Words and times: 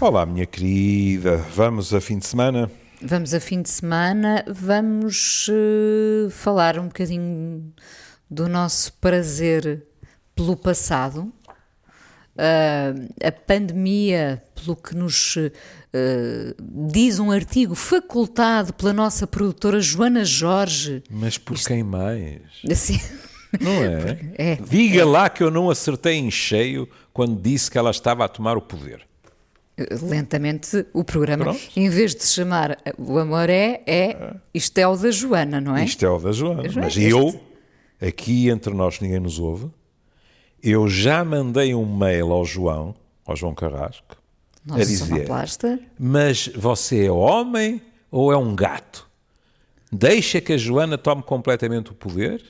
Olá, 0.00 0.24
minha 0.24 0.46
querida. 0.46 1.36
Vamos 1.54 1.92
a 1.92 2.00
fim 2.00 2.18
de 2.18 2.26
semana? 2.26 2.70
Vamos 3.02 3.34
a 3.34 3.38
fim 3.38 3.60
de 3.60 3.68
semana, 3.68 4.42
vamos 4.48 5.46
uh, 5.48 6.30
falar 6.30 6.78
um 6.78 6.86
bocadinho 6.86 7.70
do 8.30 8.48
nosso 8.48 8.94
prazer 8.94 9.86
pelo 10.34 10.56
passado. 10.56 11.30
Uh, 12.34 13.12
a 13.22 13.30
pandemia, 13.30 14.42
pelo 14.54 14.74
que 14.74 14.96
nos 14.96 15.36
uh, 15.36 15.50
diz 16.90 17.18
um 17.18 17.30
artigo 17.30 17.74
facultado 17.74 18.72
pela 18.72 18.94
nossa 18.94 19.26
produtora 19.26 19.82
Joana 19.82 20.24
Jorge. 20.24 21.02
Mas 21.10 21.36
por 21.36 21.56
Isto... 21.56 21.68
quem 21.68 21.82
mais? 21.82 22.40
Assim. 22.70 22.98
Não 23.60 23.84
é? 23.84 24.18
é? 24.52 24.56
Diga 24.56 25.04
lá 25.04 25.28
que 25.28 25.42
eu 25.42 25.50
não 25.50 25.68
acertei 25.68 26.14
em 26.14 26.30
cheio 26.30 26.88
quando 27.12 27.38
disse 27.38 27.70
que 27.70 27.76
ela 27.76 27.90
estava 27.90 28.24
a 28.24 28.28
tomar 28.28 28.56
o 28.56 28.62
poder. 28.62 29.09
Lentamente 30.02 30.86
o 30.92 31.04
programa, 31.04 31.44
Pronto. 31.44 31.60
em 31.76 31.88
vez 31.88 32.14
de 32.14 32.24
chamar 32.24 32.78
O 32.98 33.18
Amor 33.18 33.48
é, 33.48 33.82
é 33.86 34.34
Isto 34.52 34.78
é 34.78 34.86
o 34.86 34.96
da 34.96 35.10
Joana, 35.10 35.60
não 35.60 35.76
é? 35.76 35.84
Isto 35.84 36.04
é 36.04 36.10
o 36.10 36.18
da 36.18 36.32
Joana. 36.32 36.62
Mas 36.74 36.96
eu, 36.96 37.40
aqui 38.00 38.48
entre 38.48 38.72
nós 38.74 39.00
ninguém 39.00 39.20
nos 39.20 39.38
ouve, 39.38 39.70
eu 40.62 40.88
já 40.88 41.24
mandei 41.24 41.74
um 41.74 41.86
mail 41.86 42.32
ao 42.32 42.44
João, 42.44 42.94
ao 43.26 43.34
João 43.34 43.54
Carrasco, 43.54 44.16
Nossa, 44.64 44.82
a 44.82 44.84
dizer: 44.84 45.28
Mas 45.98 46.48
você 46.48 47.06
é 47.06 47.10
homem 47.10 47.80
ou 48.10 48.32
é 48.32 48.36
um 48.36 48.54
gato? 48.54 49.08
Deixa 49.92 50.40
que 50.40 50.52
a 50.52 50.56
Joana 50.56 50.96
tome 50.96 51.22
completamente 51.22 51.90
o 51.90 51.94
poder? 51.94 52.42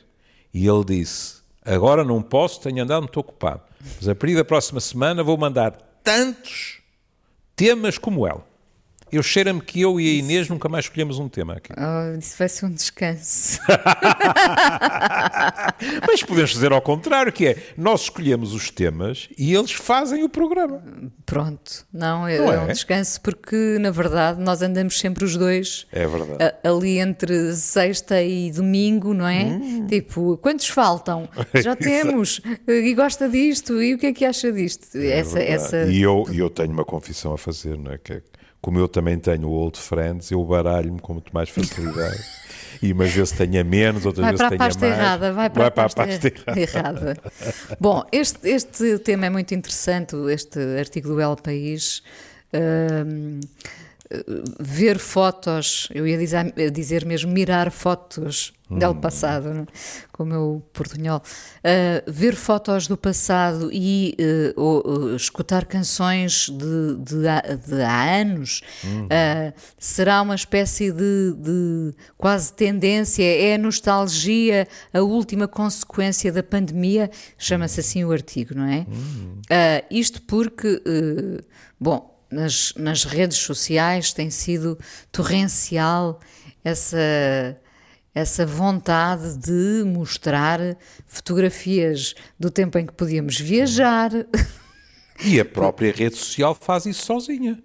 E 0.53 0.67
ele 0.67 0.85
disse: 0.85 1.41
Agora 1.65 2.05
não 2.05 2.21
posso, 2.21 2.61
tenho 2.61 2.83
andado 2.83 3.03
muito 3.03 3.21
ocupado. 3.21 3.63
Mas 3.97 4.09
a 4.09 4.15
partir 4.15 4.35
da 4.37 4.45
próxima 4.45 4.81
semana 4.81 5.23
vou 5.23 5.37
mandar 5.37 5.73
tantos 6.03 6.80
temas 7.61 7.99
como 7.99 8.27
ela. 8.27 8.50
Eu 9.13 9.23
cheira-me 9.23 9.61
que 9.61 9.81
eu 9.81 10.01
e 10.01 10.09
a 10.09 10.13
Inês 10.15 10.49
nunca 10.49 10.69
mais 10.69 10.85
escolhemos 10.85 11.19
um 11.19 11.29
tema 11.29 11.55
aqui. 11.55 11.73
Oh, 11.73 12.19
isso 12.19 12.37
vai 12.39 12.49
ser 12.49 12.67
um 12.67 12.73
descanso. 12.73 13.59
Mas 16.07 16.23
podemos 16.23 16.53
fazer 16.53 16.73
ao 16.73 16.81
contrário, 16.81 17.33
que 17.33 17.49
é, 17.49 17.57
nós 17.77 18.03
escolhemos 18.03 18.55
os 18.55 18.71
temas 18.71 19.29
e 19.37 19.53
eles 19.55 19.73
fazem 19.73 20.23
o 20.23 20.29
programa. 20.29 20.83
Pronto. 21.27 21.87
Não, 21.93 22.27
é, 22.27 22.39
Não 22.39 22.53
é? 22.53 22.57
é 22.57 22.61
um 22.61 22.67
descanso 22.69 23.21
porque, 23.21 23.79
na 23.81 23.91
verdade, 23.91 24.41
nós 24.41 24.63
andamos 24.63 24.99
sempre 24.99 25.25
os 25.25 25.37
dois. 25.37 25.87
É 25.91 26.07
verdade. 26.07 26.55
ali 26.63 26.99
entre 26.99 27.55
sexta 27.55 28.23
e 28.23 28.53
domingo, 28.53 29.13
não 29.13 29.27
é? 29.27 29.45
Hum. 29.45 29.87
Tipo, 29.89 30.37
quantos 30.39 30.69
faltam? 30.69 31.29
Já 31.63 31.75
temos. 31.75 32.41
e 32.69 32.95
gosta 32.95 33.29
disto. 33.29 33.83
E 33.83 33.95
o 33.95 33.99
que 33.99 34.07
é 34.07 34.13
que 34.13 34.25
acha 34.25 34.53
disto? 34.53 34.97
É 34.97 35.19
essa, 35.19 35.41
essa... 35.41 35.83
E 35.85 36.01
eu, 36.01 36.27
eu 36.33 36.49
tenho 36.49 36.71
uma 36.71 36.85
confissão 36.85 37.33
a 37.33 37.39
fazer, 37.39 37.77
não 37.77 37.93
é? 37.93 37.99
Que 37.99 38.15
é 38.15 38.23
como 38.61 38.79
eu 38.79 38.89
também 38.89 39.19
tenho 39.19 39.49
old 39.49 39.79
friends, 39.79 40.31
eu 40.31 40.45
baralho-me 40.45 41.01
com 41.01 41.15
muito 41.15 41.33
mais 41.33 41.49
facilidade. 41.49 42.23
e 42.83 42.93
umas 42.93 43.11
vezes 43.11 43.33
tenha 43.33 43.65
menos, 43.65 44.07
outras 44.07 44.25
vai 44.25 44.33
vezes 44.33 44.49
tenha 44.49 44.59
mais. 44.59 44.99
Errada, 44.99 45.33
vai 45.33 45.51
para, 45.51 45.63
vai 45.63 45.71
para 45.71 45.85
a 45.85 45.89
pasta, 45.89 46.27
errada. 46.27 46.61
errada. 46.61 47.17
Bom, 47.79 48.05
este, 48.13 48.49
este 48.49 48.99
tema 48.99 49.27
é 49.27 49.31
muito 49.31 49.55
interessante, 49.55 50.17
este 50.31 50.59
artigo 50.79 51.09
do 51.09 51.21
El 51.21 51.37
País. 51.37 52.03
Um, 52.53 53.41
ver 54.59 54.99
fotos, 54.99 55.89
eu 55.95 56.07
ia 56.07 56.19
dizer, 56.19 56.53
dizer 56.73 57.05
mesmo 57.05 57.31
mirar 57.31 57.71
fotos 57.71 58.53
hum. 58.69 58.79
do 58.79 58.95
passado, 58.97 59.55
não? 59.55 59.63
É? 59.63 60.37
o 60.37 60.61
portunhol, 60.75 61.19
uh, 61.19 62.11
ver 62.11 62.35
fotos 62.35 62.87
do 62.87 62.97
passado 62.97 63.71
e 63.73 64.15
uh, 64.55 64.61
uh, 64.61 65.17
escutar 65.17 65.65
canções 65.65 66.51
de, 66.51 66.97
de, 66.99 67.27
há, 67.27 67.41
de 67.41 67.83
há 67.83 68.21
anos 68.21 68.61
hum. 68.85 69.09
será 69.79 70.21
uma 70.21 70.35
espécie 70.35 70.93
de, 70.93 71.35
de, 71.39 71.95
quase 72.19 72.53
tendência, 72.53 73.23
é 73.25 73.55
a 73.55 73.59
nostalgia, 73.59 74.69
a 74.93 75.01
última 75.01 75.49
consequência 75.49 76.31
da 76.33 76.43
pandemia, 76.43 77.11
chama-se 77.39 77.81
assim 77.81 78.05
o 78.05 78.13
artigo, 78.13 78.55
não 78.55 78.67
é? 78.67 78.87
Hum. 78.91 79.41
isto 79.91 80.21
porque, 80.23 80.83
bom, 81.79 82.11
nas, 82.31 82.73
nas 82.77 83.05
redes 83.05 83.39
sociais 83.39 84.13
tem 84.13 84.31
sido 84.31 84.79
torrencial 85.11 86.21
essa, 86.65 87.59
essa 88.15 88.47
vontade 88.47 89.37
de 89.39 89.85
mostrar 89.85 90.61
fotografias 91.07 92.15
do 92.39 92.51
tempo 92.51 92.79
em 92.79 92.87
que 92.87 92.93
podíamos 92.93 93.39
viajar. 93.39 94.11
E 95.23 95.39
a 95.41 95.45
própria 95.45 95.93
rede 95.93 96.17
social 96.17 96.55
faz 96.55 96.87
isso 96.87 97.05
sozinha. 97.05 97.63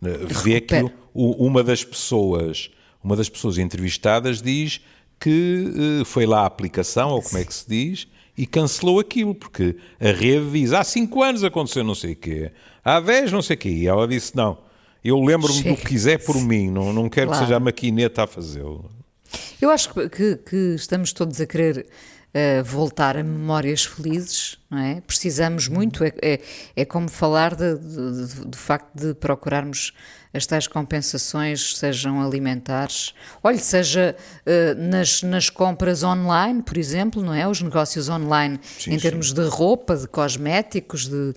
Vê 0.00 0.60
que 0.60 0.74
uma 1.14 1.62
das 1.62 1.84
pessoas, 1.84 2.70
uma 3.02 3.14
das 3.14 3.28
pessoas 3.28 3.58
entrevistadas 3.58 4.42
diz 4.42 4.80
que 5.20 6.00
eh, 6.00 6.04
foi 6.04 6.26
lá 6.26 6.40
a 6.40 6.46
aplicação, 6.46 7.10
ou 7.10 7.22
como 7.22 7.38
é 7.38 7.44
que 7.44 7.54
se 7.54 7.68
diz, 7.68 8.08
e 8.42 8.46
cancelou 8.46 8.98
aquilo, 8.98 9.36
porque 9.36 9.76
a 10.00 10.10
rede 10.10 10.50
diz 10.50 10.72
há 10.72 10.82
5 10.82 11.22
anos 11.22 11.44
aconteceu 11.44 11.84
não 11.84 11.94
sei 11.94 12.14
o 12.14 12.16
quê, 12.16 12.50
há 12.84 12.98
10 12.98 13.30
não 13.30 13.40
sei 13.40 13.54
o 13.54 13.58
quê, 13.60 13.68
e 13.68 13.86
ela 13.86 14.08
disse 14.08 14.34
não, 14.34 14.58
eu 15.04 15.22
lembro-me 15.22 15.62
do 15.62 15.76
que 15.76 15.86
quiser 15.86 16.18
por 16.18 16.34
mim, 16.34 16.68
não, 16.68 16.92
não 16.92 17.08
quero 17.08 17.28
claro. 17.28 17.40
que 17.40 17.46
seja 17.46 17.56
a 17.58 17.60
maquineta 17.60 18.24
a 18.24 18.26
fazê-lo. 18.26 18.90
Eu 19.60 19.70
acho 19.70 19.94
que, 19.94 20.36
que, 20.38 20.56
estamos 20.74 21.12
todos 21.12 21.40
a 21.40 21.46
querer 21.46 21.86
uh, 22.34 22.64
voltar 22.64 23.16
a 23.16 23.22
memórias 23.22 23.84
felizes, 23.84 24.58
não 24.68 24.78
é? 24.78 25.00
Precisamos 25.02 25.68
muito, 25.68 26.02
é, 26.02 26.12
é, 26.20 26.40
é 26.74 26.84
como 26.84 27.08
falar 27.08 27.54
de, 27.54 27.78
de, 27.78 28.26
de, 28.26 28.44
do 28.44 28.56
facto 28.56 28.90
de 28.92 29.14
procurarmos 29.14 29.92
as 30.34 30.46
tais 30.46 30.66
compensações, 30.66 31.76
sejam 31.76 32.22
alimentares, 32.22 33.14
olhe, 33.42 33.58
seja 33.58 34.16
uh, 34.46 34.80
nas, 34.80 35.22
nas 35.22 35.50
compras 35.50 36.02
online, 36.02 36.62
por 36.62 36.78
exemplo, 36.78 37.22
não 37.22 37.34
é? 37.34 37.46
Os 37.46 37.60
negócios 37.60 38.08
online 38.08 38.58
sim, 38.62 38.92
em 38.92 38.98
termos 38.98 39.28
sim. 39.28 39.34
de 39.34 39.42
roupa, 39.42 39.96
de 39.96 40.08
cosméticos, 40.08 41.06
de, 41.06 41.14
uh, 41.16 41.34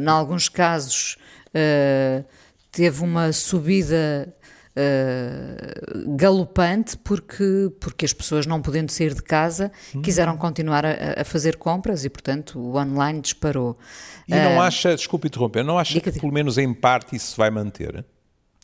em 0.00 0.08
alguns 0.08 0.48
casos 0.48 1.16
uh, 1.48 2.24
teve 2.70 3.02
uma 3.02 3.32
subida 3.32 4.34
Uh, 4.74 6.16
galopante 6.16 6.96
porque, 6.96 7.70
porque 7.78 8.06
as 8.06 8.14
pessoas 8.14 8.46
não 8.46 8.62
podendo 8.62 8.90
sair 8.90 9.12
de 9.12 9.22
casa 9.22 9.70
hum. 9.94 10.00
quiseram 10.00 10.34
continuar 10.34 10.86
a, 10.86 11.20
a, 11.20 11.24
fazer 11.26 11.56
compras 11.56 12.06
e 12.06 12.08
portanto 12.08 12.58
o 12.58 12.76
online 12.76 13.20
disparou. 13.20 13.76
E 14.26 14.34
não 14.34 14.56
uh, 14.56 14.62
acha, 14.62 14.96
desculpe 14.96 15.26
interromper, 15.26 15.62
não 15.62 15.78
acha 15.78 16.00
que 16.00 16.12
pelo 16.12 16.32
menos 16.32 16.56
em 16.56 16.72
parte 16.72 17.14
isso 17.14 17.32
se 17.32 17.36
vai 17.36 17.50
manter? 17.50 18.02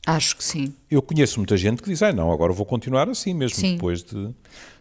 Acho 0.06 0.38
que 0.38 0.44
sim. 0.44 0.74
Eu 0.90 1.02
conheço 1.02 1.38
muita 1.38 1.58
gente 1.58 1.82
que 1.82 1.90
diz, 1.90 2.02
ah, 2.02 2.10
não, 2.10 2.32
agora 2.32 2.54
vou 2.54 2.64
continuar 2.64 3.10
assim 3.10 3.34
mesmo 3.34 3.58
sim. 3.58 3.74
depois 3.74 4.02
de, 4.02 4.28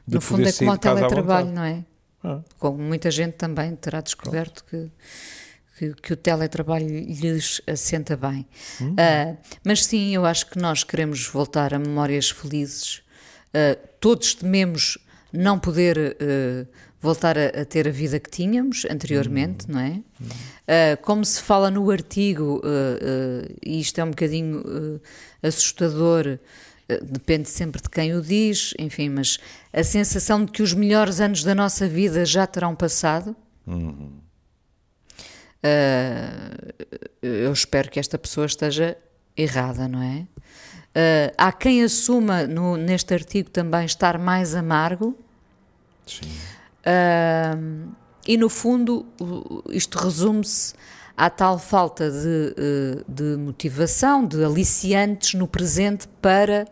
de 0.07 0.15
No 0.15 0.21
fundo 0.21 0.47
é 0.47 0.51
como 0.53 0.71
o 0.71 0.77
teletrabalho, 0.77 1.51
não 1.51 1.63
é? 1.63 1.83
Ah. 2.23 2.39
Como 2.57 2.77
muita 2.77 3.11
gente 3.11 3.33
também 3.33 3.75
terá 3.75 3.99
descoberto 3.99 4.63
que 4.63 4.89
que, 5.77 5.93
que, 5.93 6.13
o 6.13 6.17
teletrabalho 6.17 6.87
lhes 6.87 7.61
assenta 7.67 8.17
bem. 8.17 8.47
Uh, 8.81 9.37
mas 9.63 9.85
sim, 9.85 10.13
eu 10.13 10.25
acho 10.25 10.47
que 10.49 10.57
nós 10.57 10.83
queremos 10.83 11.27
voltar 11.27 11.73
a 11.73 11.79
memórias 11.79 12.31
felizes. 12.31 13.03
Uh, 13.49 13.77
todos 13.99 14.33
tememos 14.33 14.97
não 15.31 15.59
poder 15.59 15.97
uh, 15.97 16.67
voltar 16.99 17.37
a, 17.37 17.61
a, 17.61 17.65
ter 17.65 17.87
a 17.87 17.91
vida 17.91 18.19
que 18.19 18.29
tínhamos 18.29 18.85
anteriormente, 18.89 19.67
uhum. 19.67 19.75
não 19.75 19.79
é? 19.79 20.01
Uhum. 20.19 20.97
como 21.03 21.23
se 21.23 21.39
fala 21.41 21.69
no 21.69 21.91
artigo, 21.91 22.59
e 23.63 23.79
isto 23.79 24.01
é 24.01 24.03
um 24.03 24.09
bocadinho 24.09 24.99
assustador, 25.43 26.39
depende 27.03 27.47
sempre 27.49 27.79
de 27.79 27.87
quem 27.87 28.15
o 28.15 28.21
diz, 28.21 28.73
enfim, 28.79 29.09
mas 29.09 29.37
a 29.71 29.83
sensação 29.83 30.43
de 30.43 30.51
que 30.51 30.63
os 30.63 30.73
melhores 30.73 31.21
anos 31.21 31.43
da 31.43 31.53
nossa 31.53 31.87
vida 31.87 32.25
já 32.25 32.47
terão 32.47 32.75
passado. 32.75 33.35
Uhum. 33.67 34.26
Uh, 35.67 36.73
eu 37.21 37.51
espero 37.51 37.89
que 37.89 37.99
esta 37.99 38.17
pessoa 38.17 38.45
esteja 38.45 38.97
errada, 39.35 39.87
não 39.87 40.01
é? 40.01 40.19
Uh, 40.19 41.33
há 41.37 41.51
quem 41.51 41.83
assuma 41.83 42.47
no, 42.47 42.77
neste 42.77 43.13
artigo 43.13 43.49
também 43.49 43.85
estar 43.85 44.17
mais 44.17 44.55
amargo. 44.55 45.17
Sim. 46.05 46.25
Uh, 46.85 47.91
e 48.27 48.37
no 48.37 48.49
fundo, 48.49 49.05
isto 49.69 49.97
resume-se 49.97 50.73
à 51.15 51.29
tal 51.29 51.57
falta 51.57 52.11
de, 52.11 53.03
de 53.07 53.37
motivação, 53.37 54.25
de 54.25 54.43
aliciantes 54.43 55.33
no 55.33 55.47
presente 55.47 56.07
para 56.21 56.67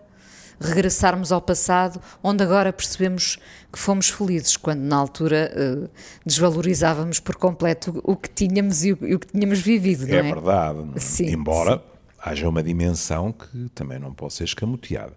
regressarmos 0.60 1.32
ao 1.32 1.42
passado, 1.42 2.02
onde 2.24 2.44
agora 2.44 2.72
percebemos 2.72 3.38
que 3.72 3.80
fomos 3.80 4.10
felizes, 4.10 4.56
quando 4.58 4.82
na 4.82 4.96
altura 4.96 5.52
uh, 5.56 5.90
desvalorizávamos 6.26 7.20
por 7.20 7.36
completo 7.36 8.00
o 8.04 8.16
que 8.16 8.30
tínhamos 8.30 8.84
e 8.86 8.94
o, 8.94 8.96
o 8.96 9.20
que 9.20 9.28
tínhamos 9.28 9.60
vivido. 9.60 10.08
É, 10.08 10.18
é, 10.18 10.22
verdade, 10.22 10.80
sim, 10.98 11.28
embora 11.28 11.78
sim. 11.78 11.82
haja 12.20 12.50
uma 12.50 12.64
dimensão 12.64 13.32
que 13.32 13.70
também 13.76 14.00
não 14.00 14.14
pode 14.14 14.34
ser 14.34 14.46
escamoteada 14.46 15.14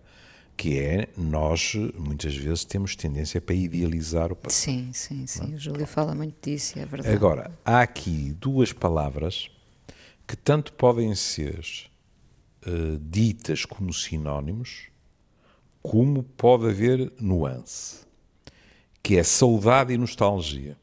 que 0.58 0.76
é 0.76 1.08
nós 1.16 1.72
muitas 1.96 2.36
vezes 2.36 2.64
temos 2.64 2.96
tendência 2.96 3.40
para 3.40 3.54
idealizar 3.54 4.32
o 4.32 4.36
passado. 4.36 4.60
Sim, 4.60 4.90
sim, 4.92 5.24
sim. 5.24 5.52
É? 5.52 5.54
O 5.54 5.58
Júlio 5.58 5.86
fala 5.86 6.16
muito 6.16 6.34
disso, 6.42 6.76
é 6.80 6.84
verdade. 6.84 7.14
Agora, 7.14 7.52
há 7.64 7.80
aqui 7.80 8.34
duas 8.40 8.72
palavras 8.72 9.48
que 10.26 10.36
tanto 10.36 10.72
podem 10.72 11.14
ser 11.14 11.64
uh, 12.66 12.98
ditas 13.00 13.64
como 13.64 13.94
sinónimos, 13.94 14.87
como 15.82 16.22
pode 16.22 16.66
haver 16.66 17.12
nuance, 17.20 18.06
que 19.02 19.16
é 19.16 19.22
saudade 19.22 19.92
e 19.92 19.98
nostalgia. 19.98 20.76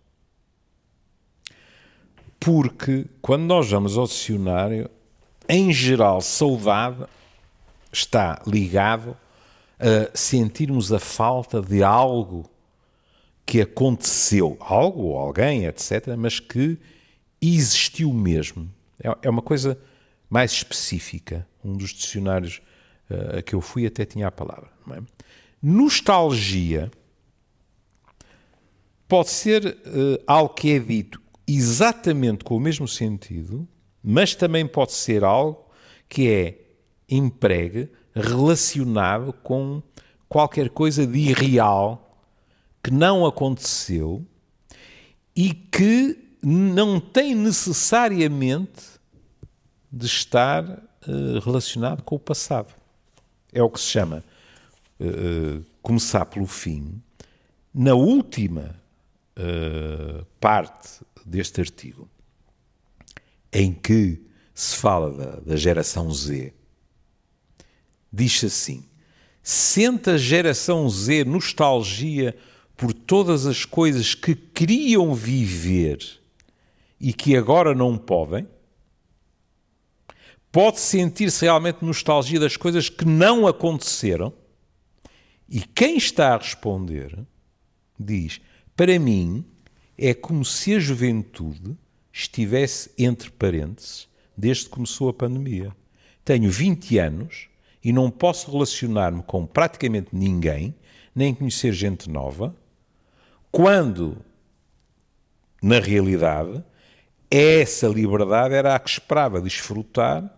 Porque 2.40 3.06
quando 3.22 3.44
nós 3.44 3.70
vamos 3.70 3.98
ao 3.98 4.06
dicionário, 4.06 4.90
em 5.48 5.72
geral, 5.72 6.22
saudade 6.22 7.06
está 7.92 8.42
ligado 8.46 9.18
a 9.80 10.16
sentirmos 10.18 10.92
a 10.92 11.00
falta 11.00 11.62
de 11.62 11.84
algo 11.84 12.50
que 13.46 13.62
aconteceu, 13.62 14.58
algo 14.60 15.04
ou 15.04 15.18
alguém, 15.18 15.66
etc., 15.66 16.16
mas 16.18 16.40
que 16.40 16.78
existiu 17.42 18.12
mesmo. 18.12 18.70
É, 19.02 19.16
é 19.24 19.30
uma 19.30 19.42
coisa 19.42 19.80
mais 20.30 20.52
específica. 20.52 21.48
Um 21.64 21.78
dos 21.78 21.92
dicionários 21.92 22.62
a 23.38 23.42
que 23.42 23.54
eu 23.54 23.62
fui 23.62 23.86
até 23.86 24.06
tinha 24.06 24.28
a 24.28 24.32
palavra. 24.32 24.70
É? 24.92 25.02
Nostalgia 25.62 26.92
pode 29.08 29.30
ser 29.30 29.66
uh, 29.66 30.24
algo 30.26 30.54
que 30.54 30.72
é 30.72 30.80
dito 30.80 31.22
exatamente 31.48 32.44
com 32.44 32.58
o 32.58 32.60
mesmo 32.60 32.88
sentido, 32.88 33.68
mas 34.04 34.36
também 34.36 34.68
pode 34.68 34.94
ser 34.94 35.24
algo 35.24 35.66
que 36.10 36.30
é 36.30 36.60
empregue 37.10 37.90
relacionado 38.14 39.34
com 39.34 39.82
qualquer 40.28 40.70
coisa 40.70 41.06
de 41.06 41.20
irreal 41.20 42.20
que 42.84 42.92
não 42.92 43.26
aconteceu 43.26 44.26
e 45.36 45.54
que 45.54 46.18
não 46.42 47.00
tem 47.00 47.36
necessariamente 47.36 48.84
de 49.92 50.06
estar 50.06 50.64
uh, 50.64 51.40
relacionado 51.44 52.04
com 52.04 52.16
o 52.16 52.20
passado. 52.20 52.74
É 53.56 53.64
o 53.64 53.70
que 53.70 53.80
se 53.80 53.88
chama 53.88 54.22
uh, 55.00 55.66
começar 55.82 56.26
pelo 56.26 56.46
fim. 56.46 57.02
Na 57.74 57.96
última 57.96 58.76
uh, 59.38 60.26
parte 60.42 61.00
deste 61.26 61.62
artigo, 61.62 62.10
em 63.54 63.74
que 63.74 64.22
se 64.54 64.76
fala 64.76 65.12
da, 65.12 65.40
da 65.40 65.56
geração 65.56 66.12
Z, 66.12 66.54
diz 68.12 68.44
assim: 68.44 68.84
sente 69.42 70.10
a 70.10 70.18
geração 70.18 70.90
Z 70.90 71.24
nostalgia 71.24 72.36
por 72.76 72.92
todas 72.92 73.46
as 73.46 73.64
coisas 73.64 74.14
que 74.14 74.36
queriam 74.36 75.16
viver 75.16 76.00
e 77.00 77.14
que 77.14 77.38
agora 77.38 77.74
não 77.74 77.98
podem? 77.98 78.46
Pode 80.56 80.80
sentir-se 80.80 81.44
realmente 81.44 81.84
nostalgia 81.84 82.40
das 82.40 82.56
coisas 82.56 82.88
que 82.88 83.04
não 83.04 83.46
aconteceram? 83.46 84.32
E 85.50 85.60
quem 85.60 85.98
está 85.98 86.34
a 86.34 86.38
responder 86.38 87.14
diz: 88.00 88.40
Para 88.74 88.98
mim, 88.98 89.44
é 89.98 90.14
como 90.14 90.46
se 90.46 90.74
a 90.74 90.80
juventude 90.80 91.76
estivesse 92.14 92.90
entre 92.98 93.30
parênteses 93.32 94.08
desde 94.38 94.64
que 94.64 94.70
começou 94.70 95.10
a 95.10 95.14
pandemia. 95.14 95.76
Tenho 96.24 96.50
20 96.50 97.00
anos 97.00 97.50
e 97.84 97.92
não 97.92 98.10
posso 98.10 98.50
relacionar-me 98.50 99.24
com 99.24 99.46
praticamente 99.46 100.08
ninguém, 100.14 100.74
nem 101.14 101.36
conhecer 101.36 101.74
gente 101.74 102.10
nova, 102.10 102.56
quando, 103.52 104.20
na 105.62 105.82
realidade, 105.82 106.64
essa 107.30 107.90
liberdade 107.90 108.54
era 108.54 108.74
a 108.74 108.80
que 108.80 108.90
esperava 108.90 109.42
desfrutar 109.42 110.32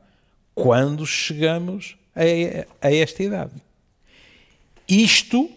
quando 0.62 1.06
chegamos 1.06 1.98
a, 2.16 2.88
a 2.88 2.92
esta 2.92 3.22
idade. 3.22 3.54
Isto, 4.88 5.50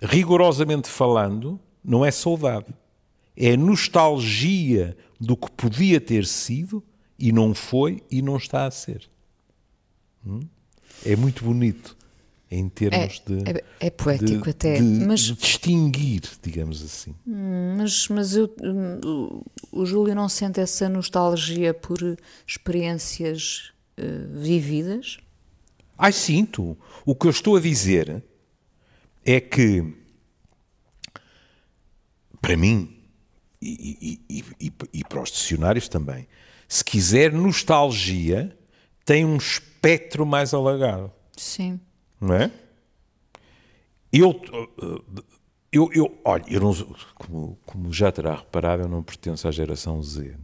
rigorosamente 0.00 0.88
falando, 0.88 1.58
não 1.84 2.04
é 2.04 2.10
saudade. 2.10 2.72
É 3.36 3.56
nostalgia 3.56 4.96
do 5.20 5.36
que 5.36 5.50
podia 5.50 6.00
ter 6.00 6.24
sido 6.24 6.82
e 7.18 7.32
não 7.32 7.52
foi 7.52 8.02
e 8.10 8.22
não 8.22 8.36
está 8.36 8.66
a 8.66 8.70
ser. 8.70 9.10
Hum? 10.24 10.40
é 11.04 11.16
muito 11.16 11.44
bonito 11.44 11.96
em 12.54 12.68
termos 12.68 13.22
é, 13.26 13.32
de, 13.32 13.50
é, 13.50 13.64
é 13.80 13.90
poético 13.90 14.44
de, 14.44 14.50
até, 14.50 14.74
de, 14.76 14.82
mas 14.82 15.20
de 15.20 15.34
distinguir, 15.34 16.22
digamos 16.42 16.82
assim. 16.82 17.14
Hum, 17.26 17.74
mas, 17.78 18.08
mas 18.08 18.36
eu, 18.36 18.54
hum, 18.62 19.42
o 19.72 19.84
Júlio 19.84 20.14
não 20.14 20.28
sente 20.28 20.60
essa 20.60 20.88
nostalgia 20.88 21.74
por 21.74 21.98
experiências 22.46 23.72
uh, 23.98 24.38
vividas? 24.40 25.18
Ai, 25.98 26.12
sinto. 26.12 26.76
O 27.04 27.14
que 27.14 27.26
eu 27.26 27.30
estou 27.30 27.56
a 27.56 27.60
dizer 27.60 28.22
é 29.24 29.40
que, 29.40 29.94
para 32.40 32.56
mim, 32.56 32.96
e, 33.60 34.20
e, 34.28 34.44
e, 34.60 34.72
e 34.92 35.04
para 35.04 35.22
os 35.22 35.30
dicionários 35.30 35.88
também, 35.88 36.26
se 36.68 36.84
quiser 36.84 37.32
nostalgia, 37.32 38.56
tem 39.04 39.24
um 39.24 39.36
espectro 39.36 40.24
mais 40.24 40.54
alargado. 40.54 41.12
Sim. 41.36 41.80
Não 42.24 42.34
é? 42.34 42.50
Eu, 44.10 44.40
eu, 45.70 45.90
eu 45.92 46.18
olha, 46.24 46.44
eu 46.48 46.58
não, 46.58 46.72
como, 47.14 47.58
como 47.66 47.92
já 47.92 48.10
terá 48.10 48.36
reparado, 48.36 48.84
eu 48.84 48.88
não 48.88 49.02
pertenço 49.02 49.46
à 49.46 49.50
geração 49.50 50.02
Z. 50.02 50.34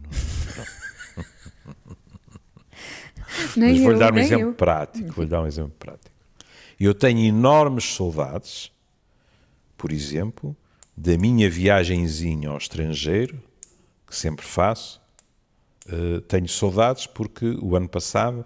Mas 3.57 3.79
vou-lhe 3.79 3.97
dar 3.97 4.13
um 4.13 4.19
exemplo 4.19 4.49
eu. 4.49 4.53
prático. 4.53 5.11
Vou-lhe 5.13 5.29
dar 5.29 5.41
um 5.41 5.47
exemplo 5.47 5.73
prático. 5.79 6.15
Eu 6.79 6.93
tenho 6.93 7.19
enormes 7.19 7.95
saudades, 7.95 8.71
por 9.75 9.91
exemplo, 9.91 10.55
da 10.95 11.17
minha 11.17 11.49
viagenzinha 11.49 12.49
ao 12.49 12.57
estrangeiro, 12.57 13.41
que 14.05 14.15
sempre 14.15 14.45
faço. 14.45 15.01
Uh, 15.87 16.21
tenho 16.21 16.47
saudades 16.47 17.07
porque 17.07 17.57
o 17.59 17.75
ano 17.75 17.89
passado 17.89 18.45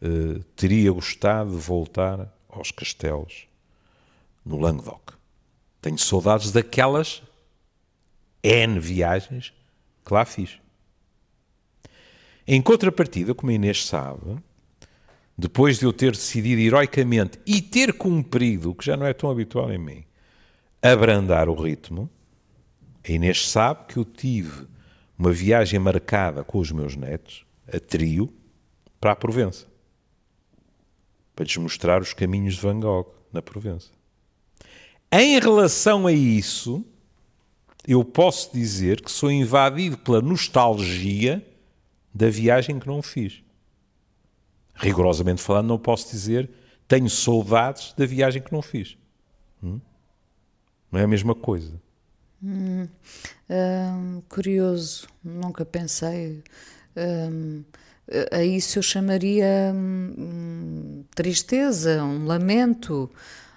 uh, 0.00 0.38
teria 0.54 0.92
gostado 0.92 1.50
de 1.50 1.56
voltar 1.56 2.35
aos 2.58 2.70
castelos 2.70 3.46
no 4.44 4.58
Languedoc. 4.58 5.14
Tenho 5.80 5.98
saudades 5.98 6.52
daquelas 6.52 7.22
N 8.42 8.78
viagens 8.78 9.52
que 10.04 10.14
lá 10.14 10.24
fiz. 10.24 10.58
Em 12.46 12.62
contrapartida, 12.62 13.34
como 13.34 13.50
a 13.50 13.54
Inês 13.54 13.84
sabe, 13.84 14.36
depois 15.36 15.78
de 15.78 15.84
eu 15.84 15.92
ter 15.92 16.12
decidido 16.12 16.60
heroicamente 16.60 17.38
e 17.44 17.60
ter 17.60 17.92
cumprido, 17.92 18.70
o 18.70 18.74
que 18.74 18.86
já 18.86 18.96
não 18.96 19.06
é 19.06 19.12
tão 19.12 19.30
habitual 19.30 19.72
em 19.72 19.78
mim, 19.78 20.04
abrandar 20.80 21.48
o 21.48 21.54
ritmo, 21.54 22.08
a 23.06 23.10
Inês 23.10 23.48
sabe 23.48 23.86
que 23.86 23.96
eu 23.96 24.04
tive 24.04 24.66
uma 25.18 25.32
viagem 25.32 25.78
marcada 25.78 26.44
com 26.44 26.58
os 26.58 26.70
meus 26.70 26.94
netos, 26.94 27.44
a 27.72 27.80
trio, 27.80 28.32
para 29.00 29.12
a 29.12 29.16
Provença 29.16 29.75
para 31.36 31.44
lhes 31.44 31.56
mostrar 31.58 32.00
os 32.00 32.14
caminhos 32.14 32.54
de 32.54 32.62
Van 32.62 32.80
Gogh 32.80 33.06
na 33.30 33.42
Provença. 33.42 33.90
Em 35.12 35.38
relação 35.38 36.06
a 36.06 36.12
isso, 36.12 36.82
eu 37.86 38.02
posso 38.02 38.50
dizer 38.52 39.02
que 39.02 39.12
sou 39.12 39.30
invadido 39.30 39.98
pela 39.98 40.22
nostalgia 40.22 41.46
da 42.12 42.30
viagem 42.30 42.80
que 42.80 42.86
não 42.86 43.02
fiz. 43.02 43.42
Rigorosamente 44.74 45.42
falando, 45.42 45.68
não 45.68 45.78
posso 45.78 46.10
dizer 46.10 46.50
tenho 46.88 47.10
saudades 47.10 47.92
da 47.94 48.06
viagem 48.06 48.40
que 48.40 48.52
não 48.52 48.62
fiz. 48.62 48.96
Hum? 49.62 49.80
Não 50.90 51.00
é 51.00 51.04
a 51.04 51.08
mesma 51.08 51.34
coisa. 51.34 51.80
Hum, 52.42 52.88
hum, 53.50 54.22
curioso, 54.28 55.08
nunca 55.22 55.64
pensei. 55.64 56.44
Hum, 56.96 57.64
a 58.30 58.42
isso 58.44 58.78
eu 58.78 58.82
chamaria 58.82 59.72
hum, 59.74 61.04
tristeza, 61.14 62.02
um 62.04 62.24
lamento. 62.24 63.10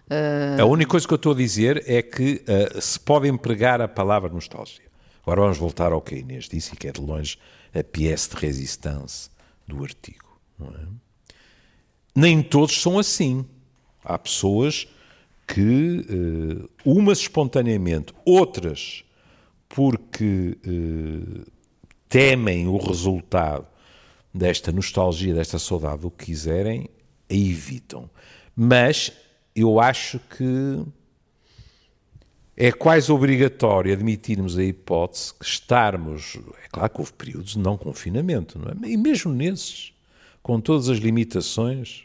Uh... 0.09 0.61
A 0.61 0.65
única 0.65 0.91
coisa 0.91 1.07
que 1.07 1.13
eu 1.13 1.17
estou 1.17 1.33
a 1.33 1.35
dizer 1.35 1.83
é 1.85 2.01
que 2.01 2.43
uh, 2.47 2.81
se 2.81 2.99
pode 2.99 3.27
empregar 3.27 3.79
a 3.79 3.87
palavra 3.87 4.29
nostalgia. 4.29 4.89
Agora 5.21 5.41
vamos 5.41 5.57
voltar 5.57 5.91
ao 5.91 6.01
que 6.01 6.15
a 6.15 6.17
Inês 6.17 6.49
disse, 6.49 6.73
e 6.73 6.77
que 6.77 6.87
é 6.87 6.91
de 6.91 7.01
longe 7.01 7.37
a 7.73 7.83
pièce 7.83 8.29
de 8.31 8.37
resistência 8.37 9.31
do 9.67 9.83
artigo. 9.83 10.39
É? 10.61 10.87
Nem 12.15 12.41
todos 12.41 12.81
são 12.81 12.97
assim. 12.97 13.45
Há 14.03 14.17
pessoas 14.17 14.87
que, 15.45 16.05
uh, 16.09 16.69
umas 16.83 17.19
espontaneamente, 17.19 18.13
outras 18.25 19.03
porque 19.67 20.57
temem 22.09 22.67
o 22.67 22.77
resultado 22.77 23.67
desta 24.33 24.71
nostalgia, 24.71 25.33
desta 25.33 25.59
saudade, 25.59 26.05
o 26.05 26.11
que 26.11 26.25
quiserem, 26.25 26.89
a 27.29 27.33
evitam. 27.33 28.09
Mas 28.55 29.11
eu 29.55 29.79
acho 29.79 30.19
que 30.19 30.83
é 32.55 32.71
quase 32.71 33.09
obrigatório 33.09 33.93
admitirmos 33.93 34.57
a 34.57 34.63
hipótese 34.63 35.33
que 35.33 35.45
estarmos. 35.45 36.37
É 36.63 36.67
claro 36.69 36.89
que 36.89 36.99
houve 36.99 37.13
períodos 37.13 37.53
de 37.53 37.59
não 37.59 37.77
confinamento, 37.77 38.59
não 38.59 38.67
é? 38.69 38.91
E 38.91 38.97
mesmo 38.97 39.31
nesses, 39.31 39.93
com 40.43 40.59
todas 40.59 40.89
as 40.89 40.97
limitações. 40.97 42.03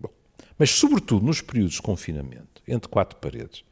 Bom, 0.00 0.10
mas, 0.58 0.70
sobretudo, 0.70 1.24
nos 1.24 1.40
períodos 1.40 1.74
de 1.74 1.82
confinamento, 1.82 2.62
entre 2.66 2.88
quatro 2.88 3.16
paredes, 3.18 3.64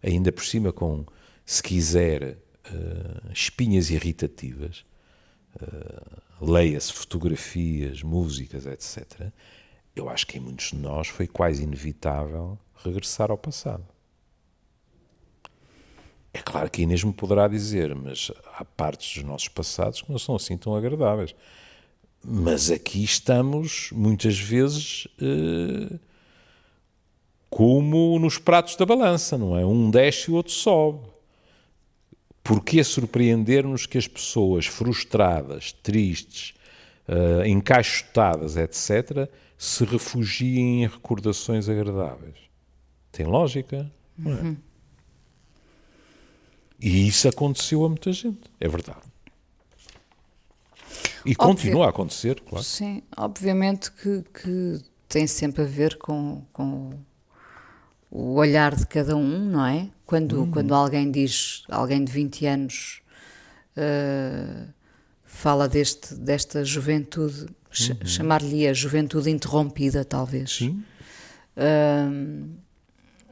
ainda 0.00 0.30
por 0.30 0.44
cima 0.44 0.72
com, 0.72 1.04
se 1.44 1.60
quiser, 1.60 2.38
uh, 2.70 3.32
espinhas 3.32 3.90
irritativas, 3.90 4.84
uh, 5.60 6.23
leia-se 6.40 6.92
fotografias, 6.92 8.02
músicas, 8.02 8.66
etc. 8.66 9.28
Eu 9.94 10.08
acho 10.08 10.26
que 10.26 10.38
em 10.38 10.40
muitos 10.40 10.70
de 10.70 10.76
nós 10.76 11.08
foi 11.08 11.26
quase 11.26 11.62
inevitável 11.62 12.58
regressar 12.84 13.30
ao 13.30 13.38
passado. 13.38 13.84
É 16.32 16.40
claro 16.40 16.68
que 16.68 16.82
Inês 16.82 17.04
me 17.04 17.12
poderá 17.12 17.46
dizer, 17.46 17.94
mas 17.94 18.32
há 18.56 18.64
partes 18.64 19.14
dos 19.14 19.24
nossos 19.24 19.46
passados 19.46 20.02
que 20.02 20.10
não 20.10 20.18
são 20.18 20.34
assim 20.34 20.56
tão 20.56 20.74
agradáveis. 20.74 21.32
Mas 22.24 22.72
aqui 22.72 23.04
estamos, 23.04 23.90
muitas 23.92 24.36
vezes, 24.36 25.06
eh, 25.20 25.96
como 27.48 28.18
nos 28.18 28.36
pratos 28.36 28.74
da 28.74 28.84
balança, 28.84 29.38
não 29.38 29.56
é? 29.56 29.64
Um 29.64 29.88
desce 29.88 30.28
e 30.28 30.32
o 30.32 30.36
outro 30.36 30.52
sobe. 30.52 31.06
Porquê 32.44 32.84
surpreender-nos 32.84 33.86
que 33.86 33.98
as 33.98 34.06
pessoas 34.06 34.66
frustradas, 34.66 35.72
tristes, 35.72 36.54
eh, 37.08 37.48
encaixotadas, 37.48 38.56
etc., 38.56 39.28
se 39.56 39.84
refugiem 39.84 40.84
em 40.84 40.86
recordações 40.86 41.70
agradáveis? 41.70 42.36
Tem 43.10 43.24
lógica, 43.24 43.90
não 44.18 44.32
é? 44.32 44.42
Uhum. 44.42 44.56
E 46.78 47.08
isso 47.08 47.26
aconteceu 47.26 47.82
a 47.82 47.88
muita 47.88 48.12
gente, 48.12 48.42
é 48.60 48.68
verdade. 48.68 49.00
E 51.24 51.30
Obvi 51.30 51.36
continua 51.36 51.86
a 51.86 51.88
acontecer, 51.88 52.40
claro. 52.40 52.62
Sim, 52.62 53.02
obviamente 53.16 53.90
que, 53.90 54.22
que 54.22 54.82
tem 55.08 55.26
sempre 55.26 55.62
a 55.62 55.66
ver 55.66 55.96
com, 55.96 56.44
com, 56.52 56.90
o 58.10 58.34
olhar 58.34 58.76
de 58.76 58.86
cada 58.86 59.16
um, 59.16 59.38
não 59.46 59.64
é? 59.64 59.88
Quando, 60.06 60.40
uhum. 60.40 60.50
quando 60.50 60.74
alguém 60.74 61.10
diz, 61.10 61.64
alguém 61.68 62.04
de 62.04 62.12
20 62.12 62.46
anos 62.46 63.02
uh, 63.76 64.68
fala 65.24 65.68
deste, 65.68 66.14
desta 66.14 66.64
juventude, 66.64 67.42
uhum. 67.42 68.06
chamar-lhe 68.06 68.68
a 68.68 68.72
juventude 68.72 69.30
interrompida, 69.30 70.04
talvez. 70.04 70.60
Uh, 71.56 72.48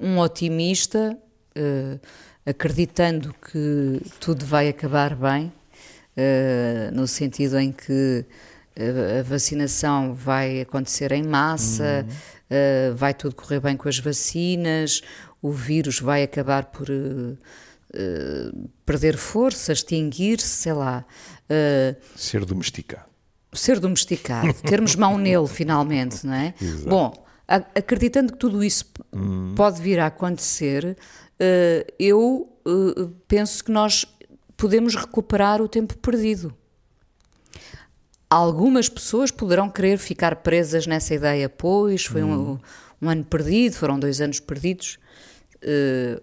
um 0.00 0.18
otimista. 0.18 1.16
Uh, 1.56 2.00
acreditando 2.44 3.32
que 3.34 4.02
tudo 4.18 4.44
vai 4.44 4.68
acabar 4.68 5.14
bem, 5.14 5.52
no 6.92 7.06
sentido 7.06 7.56
em 7.56 7.70
que 7.70 8.26
a 8.76 9.22
vacinação 9.22 10.14
vai 10.14 10.62
acontecer 10.62 11.12
em 11.12 11.22
massa, 11.22 12.06
uhum. 12.06 12.92
uh, 12.92 12.96
vai 12.96 13.12
tudo 13.12 13.34
correr 13.34 13.60
bem 13.60 13.76
com 13.76 13.88
as 13.88 13.98
vacinas, 13.98 15.02
o 15.42 15.50
vírus 15.50 15.98
vai 15.98 16.22
acabar 16.22 16.66
por 16.66 16.86
perder 18.86 19.16
força, 19.18 19.72
extinguir-se, 19.72 20.46
sei 20.46 20.72
lá. 20.72 21.04
ser 22.16 22.44
domesticado. 22.44 23.10
Ser 23.52 23.78
domesticado, 23.78 24.54
termos 24.62 24.96
mão 24.96 25.18
nele 25.18 25.46
finalmente, 25.50 26.24
não 26.26 26.32
é? 26.32 26.54
Exato. 26.58 26.88
Bom, 26.88 27.26
acreditando 27.46 28.32
que 28.32 28.38
tudo 28.38 28.64
isso 28.64 28.86
uhum. 29.12 29.52
pode 29.54 29.82
vir 29.82 29.98
a 29.98 30.06
acontecer, 30.06 30.96
eu 31.98 32.48
penso 33.28 33.62
que 33.64 33.70
nós 33.70 34.06
podemos 34.56 34.94
recuperar 34.94 35.60
o 35.60 35.68
tempo 35.68 35.98
perdido. 35.98 36.54
Algumas 38.30 38.88
pessoas 38.88 39.30
poderão 39.30 39.68
querer 39.68 39.98
ficar 39.98 40.36
presas 40.36 40.86
nessa 40.86 41.14
ideia, 41.14 41.48
pois 41.48 42.06
foi 42.06 42.22
um, 42.22 42.58
um 43.00 43.10
ano 43.10 43.24
perdido, 43.24 43.74
foram 43.74 43.98
dois 43.98 44.20
anos 44.20 44.40
perdidos. 44.40 44.98
Uh, 45.62 46.20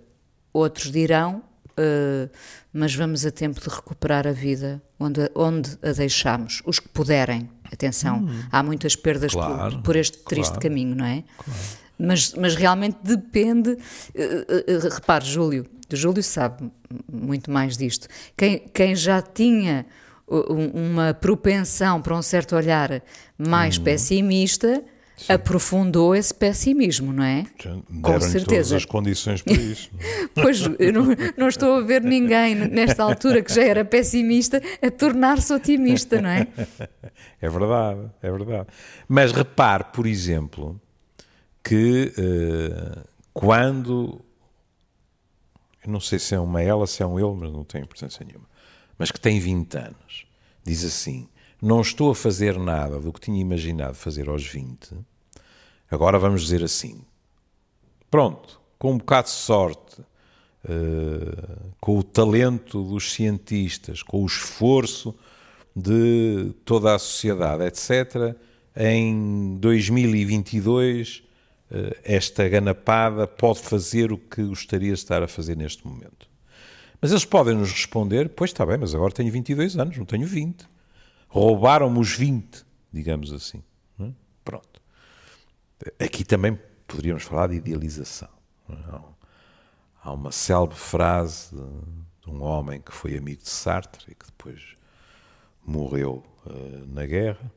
outros 0.52 0.92
dirão, 0.92 1.44
uh, 1.72 2.30
mas 2.74 2.94
vamos 2.94 3.26
a 3.26 3.32
tempo 3.32 3.60
de 3.60 3.70
recuperar 3.70 4.28
a 4.28 4.32
vida 4.32 4.82
onde, 5.00 5.30
onde 5.34 5.78
a 5.82 5.92
deixamos, 5.92 6.62
os 6.66 6.80
que 6.80 6.90
puderem. 6.90 7.50
Atenção, 7.72 8.24
hum. 8.24 8.44
há 8.52 8.64
muitas 8.64 8.96
perdas 8.96 9.32
claro, 9.32 9.76
por, 9.76 9.84
por, 9.84 9.96
este 9.96 10.18
triste 10.20 10.54
claro, 10.54 10.62
caminho, 10.62 10.96
não 10.96 11.06
é? 11.06 11.24
Claro 11.38 11.60
mas, 12.00 12.34
mas 12.34 12.56
realmente 12.56 12.98
depende. 13.04 13.72
Uh, 13.72 14.90
repare, 14.90 15.26
Júlio, 15.26 15.66
Júlio 15.92 16.24
sabe 16.24 16.72
muito 17.12 17.52
mais 17.52 17.76
disto. 17.76 18.08
Quem, 18.38 18.60
quem 18.74 18.96
já 18.96 19.22
tinha 19.22 19.86
uma 20.28 21.14
propensão 21.14 22.02
para 22.02 22.16
um 22.16 22.22
certo 22.22 22.56
olhar 22.56 23.02
mais 23.38 23.78
uhum. 23.78 23.84
pessimista. 23.84 24.82
Sim. 25.20 25.34
aprofundou 25.34 26.16
esse 26.16 26.34
pessimismo, 26.34 27.12
não 27.12 27.24
é? 27.24 27.46
Com 28.02 28.22
certeza. 28.22 28.78
as 28.78 28.86
condições 28.86 29.42
para 29.42 29.54
isso. 29.54 29.92
É? 30.00 30.28
pois, 30.42 30.62
eu 30.80 30.94
não, 30.94 31.08
não, 31.36 31.50
estou 31.50 31.76
a 31.76 31.82
ver 31.82 32.02
ninguém 32.02 32.56
nesta 32.56 33.04
altura 33.04 33.42
que 33.42 33.54
já 33.54 33.62
era 33.62 33.84
pessimista 33.84 34.62
a 34.82 34.90
tornar-se 34.90 35.52
otimista, 35.54 36.22
não 36.22 36.30
é? 36.30 36.48
É 37.42 37.50
verdade, 37.50 38.10
é 38.22 38.30
verdade. 38.30 38.68
Mas 39.08 39.32
repare, 39.32 39.86
por 39.94 40.06
exemplo, 40.06 40.80
que 41.64 42.14
uh, 42.18 43.08
quando. 43.34 44.20
Eu 45.86 45.90
não 45.90 46.02
sei 46.02 46.20
se 46.20 46.36
é 46.36 46.40
uma 46.40 46.62
ela, 46.62 46.86
se 46.86 47.02
é 47.02 47.06
um 47.06 47.18
ele, 47.18 47.40
mas 47.40 47.52
não 47.52 47.64
tem 47.64 47.82
importância 47.82 48.26
nenhuma. 48.26 48.46
Mas 48.98 49.10
que 49.10 49.20
tem 49.20 49.40
20 49.40 49.78
anos, 49.78 50.26
diz 50.66 50.84
assim: 50.84 51.30
Não 51.62 51.82
estou 51.82 52.12
a 52.12 52.16
fazer 52.16 52.58
nada 52.58 53.00
do 53.00 53.12
que 53.12 53.20
tinha 53.20 53.40
imaginado 53.40 53.96
fazer 53.96 54.30
aos 54.30 54.46
20. 54.46 54.96
Agora 55.92 56.18
vamos 56.18 56.44
dizer 56.44 56.64
assim: 56.64 57.02
Pronto, 58.10 58.60
com 58.78 58.94
um 58.94 58.98
bocado 58.98 59.28
de 59.28 59.34
sorte, 59.34 60.02
uh, 60.02 61.74
com 61.80 61.98
o 61.98 62.04
talento 62.04 62.84
dos 62.84 63.12
cientistas, 63.12 64.02
com 64.02 64.24
o 64.24 64.26
esforço 64.26 65.14
de 65.76 66.54
toda 66.66 66.96
a 66.96 67.00
sociedade, 67.00 67.64
etc., 67.64 68.36
em 68.76 69.58
2022 69.60 71.24
eh, 71.72 71.98
esta 72.04 72.48
ganapada 72.50 73.28
pode 73.28 73.60
fazer 73.60 74.12
o 74.12 74.18
que 74.18 74.44
gostaria 74.44 74.94
de 74.94 75.00
estar 75.00 75.22
a 75.22 75.28
fazer 75.28 75.56
neste 75.56 75.86
momento. 75.86 76.28
Mas 77.02 77.12
eles 77.12 77.26
podem 77.26 77.56
nos 77.56 77.72
responder: 77.72 78.30
pois 78.30 78.52
está 78.52 78.66
bem, 78.66 78.78
mas 78.78 78.96
agora 78.96 79.12
tenho 79.12 79.32
22 79.32 79.78
anos, 79.78 79.98
não 79.98 80.06
tenho 80.06 80.26
20. 80.26 80.68
Roubaram-me 81.30 82.00
os 82.00 82.12
20, 82.12 82.66
digamos 82.92 83.32
assim. 83.32 83.64
É? 84.00 84.12
Pronto. 84.44 84.82
Aqui 86.04 86.26
também 86.26 86.60
poderíamos 86.88 87.24
falar 87.24 87.48
de 87.48 87.56
idealização. 87.56 88.30
É? 88.70 88.74
Há 90.02 90.12
uma 90.12 90.32
célebre 90.32 90.76
frase 90.76 91.56
de 92.22 92.30
um 92.30 92.42
homem 92.42 92.82
que 92.82 92.92
foi 92.92 93.16
amigo 93.16 93.44
de 93.44 93.50
Sartre 93.50 94.12
e 94.12 94.16
que 94.16 94.26
depois 94.26 94.76
morreu 95.64 96.24
uh, 96.46 96.86
na 96.88 97.06
guerra, 97.06 97.52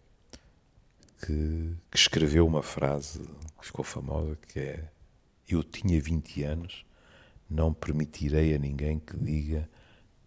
que, 1.25 1.77
que 1.91 1.97
escreveu 1.97 2.47
uma 2.47 2.63
frase 2.63 3.21
que 3.59 3.67
ficou 3.67 3.85
famosa, 3.85 4.37
que 4.49 4.59
é 4.59 4.91
Eu 5.49 5.63
tinha 5.63 6.01
20 6.01 6.43
anos, 6.43 6.85
não 7.49 7.73
permitirei 7.73 8.55
a 8.55 8.59
ninguém 8.59 8.99
que 8.99 9.17
diga 9.17 9.69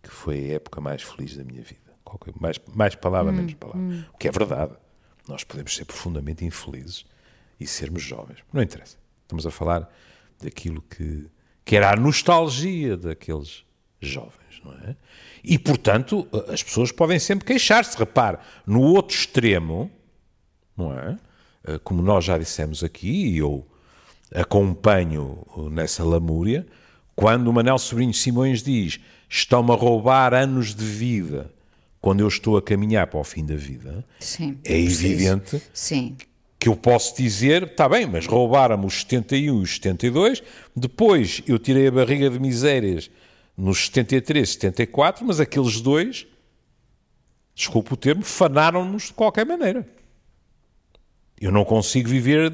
que 0.01 0.09
foi 0.09 0.51
a 0.51 0.53
época 0.55 0.79
mais 0.81 1.03
feliz 1.03 1.35
da 1.35 1.43
minha 1.43 1.61
vida. 1.61 1.84
Qualquer, 2.05 2.33
mais, 2.39 2.57
mais 2.73 2.95
palavra, 2.95 3.31
hum, 3.31 3.35
menos 3.35 3.53
palavra. 3.55 3.81
Hum. 3.81 4.03
O 4.13 4.17
que 4.17 4.27
é 4.27 4.31
verdade. 4.31 4.73
Nós 5.27 5.43
podemos 5.43 5.75
ser 5.75 5.85
profundamente 5.85 6.45
infelizes 6.45 7.05
e 7.59 7.65
sermos 7.65 8.03
jovens. 8.03 8.37
Não 8.53 8.61
interessa. 8.61 8.97
Estamos 9.23 9.45
a 9.45 9.51
falar 9.51 9.91
daquilo 10.41 10.81
que, 10.83 11.27
que 11.65 11.75
era 11.75 11.91
a 11.91 11.95
nostalgia 11.95 12.95
daqueles 12.95 13.65
jovens, 13.99 14.61
não 14.63 14.71
é? 14.73 14.95
E, 15.43 15.57
portanto, 15.57 16.27
as 16.47 16.61
pessoas 16.61 16.91
podem 16.91 17.17
sempre 17.17 17.45
queixar-se. 17.45 17.97
Repare, 17.97 18.37
no 18.67 18.81
outro 18.81 19.17
extremo, 19.17 19.91
não 20.77 20.93
é? 20.93 21.17
Eh, 21.63 21.79
como 21.83 22.01
nós 22.01 22.23
já 22.23 22.37
dissemos 22.37 22.83
aqui, 22.83 23.27
e 23.27 23.37
eu 23.39 23.65
acompanho 24.33 25.45
nessa 25.71 26.03
lamúria, 26.03 26.65
quando 27.15 27.47
o 27.47 27.53
Manel 27.53 27.77
Sobrinho 27.79 28.13
Simões 28.13 28.61
diz 28.61 28.99
estão-me 29.29 29.71
a 29.71 29.75
roubar 29.75 30.33
anos 30.33 30.75
de 30.75 30.85
vida 30.85 31.51
quando 32.05 32.19
eu 32.19 32.27
estou 32.27 32.55
a 32.55 32.61
caminhar 32.61 33.07
para 33.07 33.19
o 33.19 33.23
fim 33.23 33.43
da 33.43 33.55
vida, 33.55 34.05
Sim, 34.19 34.59
é 34.63 34.79
evidente 34.79 35.59
Sim. 35.73 36.15
que 36.59 36.69
eu 36.69 36.75
posso 36.75 37.17
dizer, 37.17 37.63
está 37.63 37.89
bem, 37.89 38.05
mas 38.05 38.27
roubaram-me 38.27 38.85
os 38.85 39.01
71 39.01 39.43
e 39.43 39.63
os 39.63 39.73
72, 39.77 40.43
depois 40.75 41.41
eu 41.47 41.57
tirei 41.57 41.87
a 41.87 41.91
barriga 41.91 42.29
de 42.29 42.37
misérias 42.39 43.09
nos 43.57 43.87
73 43.87 44.47
e 44.47 44.51
74, 44.51 45.25
mas 45.25 45.39
aqueles 45.39 45.81
dois, 45.81 46.27
desculpe 47.55 47.95
o 47.95 47.97
termo, 47.97 48.21
fanaram-nos 48.21 49.07
de 49.07 49.13
qualquer 49.13 49.43
maneira. 49.43 49.83
Eu 51.41 51.51
não 51.51 51.65
consigo 51.65 52.07
viver 52.07 52.53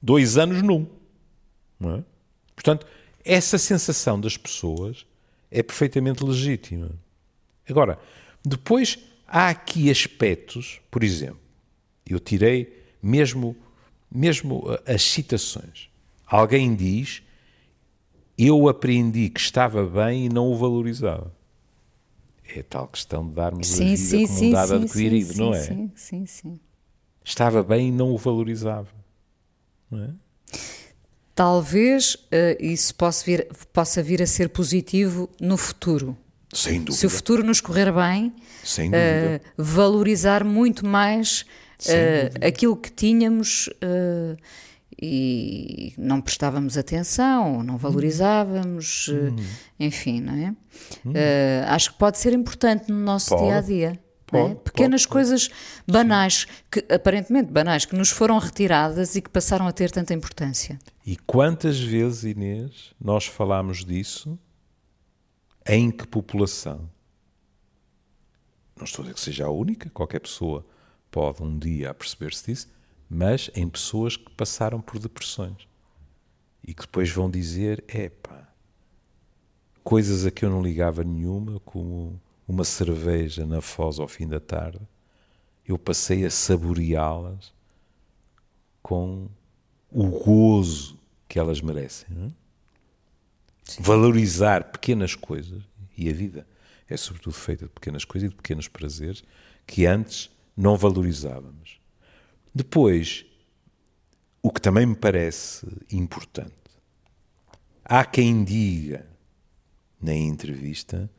dois 0.00 0.38
anos 0.38 0.62
num. 0.62 0.86
É? 1.82 2.02
Portanto, 2.54 2.86
essa 3.26 3.58
sensação 3.58 4.18
das 4.18 4.38
pessoas 4.38 5.04
é 5.50 5.62
perfeitamente 5.62 6.24
legítima. 6.24 6.92
Agora, 7.68 7.98
depois 8.44 8.98
há 9.26 9.48
aqui 9.48 9.90
aspectos, 9.90 10.80
por 10.90 11.02
exemplo, 11.02 11.40
eu 12.06 12.18
tirei 12.18 12.84
mesmo, 13.02 13.56
mesmo 14.10 14.64
as 14.86 15.02
citações. 15.02 15.88
Alguém 16.26 16.74
diz: 16.74 17.22
Eu 18.36 18.68
aprendi 18.68 19.28
que 19.28 19.40
estava 19.40 19.84
bem 19.84 20.26
e 20.26 20.28
não 20.28 20.50
o 20.50 20.56
valorizava. 20.56 21.32
É 22.54 22.60
a 22.60 22.64
tal 22.64 22.88
questão 22.88 23.26
de 23.26 23.34
darmos 23.34 23.66
sim, 23.66 23.92
a 23.92 23.96
vida 23.96 23.96
sim, 23.96 24.26
como 24.26 24.38
sim, 24.38 24.48
um 24.48 24.52
dado 24.52 24.74
adquirido, 24.74 25.34
não 25.36 25.54
é? 25.54 25.62
Sim, 25.62 25.90
sim, 25.94 26.26
sim. 26.26 26.60
Estava 27.24 27.62
bem 27.62 27.88
e 27.88 27.92
não 27.92 28.12
o 28.12 28.18
valorizava. 28.18 28.88
Não 29.90 30.04
é? 30.04 30.10
Talvez 31.34 32.14
uh, 32.14 32.56
isso 32.60 32.94
possa 32.94 33.24
vir, 33.24 33.48
possa 33.72 34.02
vir 34.02 34.20
a 34.20 34.26
ser 34.26 34.50
positivo 34.50 35.30
no 35.40 35.56
futuro. 35.56 36.16
Sem 36.52 36.78
dúvida. 36.80 36.96
Se 36.96 37.06
o 37.06 37.10
futuro 37.10 37.42
nos 37.42 37.60
correr 37.60 37.90
bem, 37.92 38.26
uh, 38.26 39.40
valorizar 39.56 40.44
muito 40.44 40.86
mais 40.86 41.46
uh, 41.80 42.46
aquilo 42.46 42.76
que 42.76 42.90
tínhamos 42.90 43.68
uh, 43.68 44.36
e 45.00 45.94
não 45.96 46.20
prestávamos 46.20 46.76
atenção, 46.76 47.62
não 47.62 47.78
valorizávamos, 47.78 49.08
hum. 49.08 49.36
enfim, 49.80 50.20
não 50.20 50.34
é? 50.34 50.54
Hum. 51.04 51.12
acho 51.66 51.92
que 51.92 51.98
pode 51.98 52.18
ser 52.18 52.32
importante 52.34 52.92
no 52.92 52.98
nosso 52.98 53.30
pode. 53.30 53.42
dia 53.42 53.56
a 53.56 53.60
dia. 53.60 54.00
É? 54.32 54.54
Pequenas 54.54 55.02
pode, 55.02 55.12
coisas 55.12 55.50
banais, 55.86 56.46
que 56.70 56.84
aparentemente 56.90 57.50
banais, 57.50 57.84
que 57.84 57.96
nos 57.96 58.10
foram 58.10 58.38
retiradas 58.38 59.16
e 59.16 59.20
que 59.20 59.28
passaram 59.28 59.66
a 59.66 59.72
ter 59.72 59.90
tanta 59.90 60.14
importância. 60.14 60.78
E 61.04 61.16
quantas 61.16 61.80
vezes, 61.80 62.24
Inês, 62.24 62.92
nós 63.00 63.26
falámos 63.26 63.84
disso 63.84 64.38
em 65.66 65.90
que 65.90 66.06
população? 66.06 66.90
Não 68.76 68.84
estou 68.84 69.02
a 69.02 69.04
dizer 69.04 69.14
que 69.14 69.20
seja 69.20 69.46
a 69.46 69.50
única, 69.50 69.90
qualquer 69.90 70.20
pessoa 70.20 70.64
pode 71.10 71.42
um 71.42 71.58
dia 71.58 71.92
perceber-se 71.94 72.46
disso, 72.46 72.68
mas 73.08 73.50
em 73.54 73.68
pessoas 73.68 74.16
que 74.16 74.30
passaram 74.30 74.80
por 74.80 74.98
depressões 74.98 75.68
e 76.66 76.72
que 76.72 76.82
depois 76.82 77.10
vão 77.10 77.30
dizer: 77.30 77.84
epá, 77.88 78.48
coisas 79.84 80.24
a 80.24 80.30
que 80.30 80.44
eu 80.44 80.50
não 80.50 80.62
ligava 80.62 81.04
nenhuma, 81.04 81.60
como 81.60 82.20
uma 82.46 82.64
cerveja 82.64 83.46
na 83.46 83.60
Foz 83.60 83.98
ao 83.98 84.08
fim 84.08 84.26
da 84.26 84.40
tarde, 84.40 84.80
eu 85.66 85.78
passei 85.78 86.24
a 86.24 86.30
saboreá-las 86.30 87.52
com 88.82 89.28
o 89.90 90.08
gozo 90.08 90.98
que 91.28 91.38
elas 91.38 91.60
merecem. 91.60 92.08
É? 92.10 92.41
Valorizar 93.80 94.64
pequenas 94.64 95.14
coisas, 95.14 95.62
e 95.96 96.08
a 96.08 96.12
vida 96.12 96.46
é 96.88 96.96
sobretudo 96.96 97.34
feita 97.34 97.66
de 97.66 97.72
pequenas 97.72 98.04
coisas 98.04 98.26
e 98.26 98.30
de 98.30 98.36
pequenos 98.36 98.68
prazeres 98.68 99.22
que 99.66 99.86
antes 99.86 100.30
não 100.56 100.76
valorizávamos. 100.76 101.80
Depois, 102.54 103.24
o 104.42 104.50
que 104.50 104.60
também 104.60 104.84
me 104.84 104.96
parece 104.96 105.66
importante, 105.90 106.52
há 107.84 108.04
quem 108.04 108.44
diga 108.44 109.06
na 110.00 110.14
entrevista, 110.14 111.10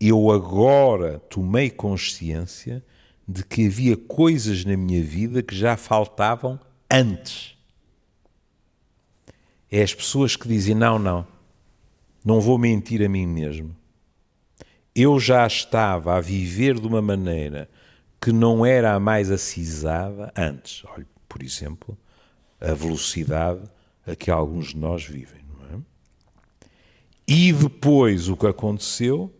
eu 0.00 0.30
agora 0.30 1.18
tomei 1.18 1.70
consciência 1.70 2.84
de 3.26 3.44
que 3.44 3.66
havia 3.66 3.96
coisas 3.96 4.64
na 4.64 4.76
minha 4.76 5.02
vida 5.02 5.42
que 5.42 5.54
já 5.54 5.76
faltavam 5.76 6.58
antes. 6.90 7.56
É 9.70 9.82
as 9.82 9.94
pessoas 9.94 10.34
que 10.34 10.48
dizem: 10.48 10.74
não, 10.74 10.98
não, 10.98 11.26
não 12.24 12.40
vou 12.40 12.58
mentir 12.58 13.04
a 13.04 13.08
mim 13.08 13.26
mesmo. 13.26 13.76
Eu 14.94 15.18
já 15.20 15.46
estava 15.46 16.16
a 16.16 16.20
viver 16.20 16.78
de 16.78 16.86
uma 16.86 17.00
maneira 17.00 17.68
que 18.20 18.32
não 18.32 18.66
era 18.66 18.94
a 18.94 19.00
mais 19.00 19.30
acisada 19.30 20.32
antes. 20.36 20.84
Olhe, 20.86 21.06
por 21.28 21.42
exemplo, 21.42 21.96
a 22.60 22.72
velocidade 22.74 23.62
a 24.06 24.16
que 24.16 24.30
alguns 24.30 24.68
de 24.68 24.76
nós 24.76 25.04
vivem. 25.04 25.40
Não 25.48 25.78
é? 25.78 25.82
E 27.26 27.52
depois 27.52 28.28
o 28.28 28.36
que 28.36 28.46
aconteceu 28.46 29.32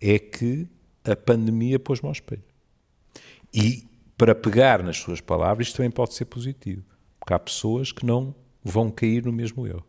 é 0.00 0.18
que 0.18 0.66
a 1.04 1.14
pandemia 1.14 1.78
pôs-me 1.78 2.08
ao 2.08 2.12
espelho. 2.12 2.42
E 3.52 3.86
para 4.18 4.34
pegar 4.34 4.82
nas 4.82 4.96
suas 4.96 5.20
palavras, 5.20 5.68
isto 5.68 5.76
também 5.76 5.90
pode 5.90 6.14
ser 6.14 6.24
positivo. 6.24 6.82
Porque 7.18 7.34
há 7.34 7.38
pessoas 7.38 7.92
que 7.92 8.04
não 8.04 8.34
vão 8.64 8.90
cair 8.90 9.24
no 9.24 9.32
mesmo 9.32 9.66
erro 9.66 9.86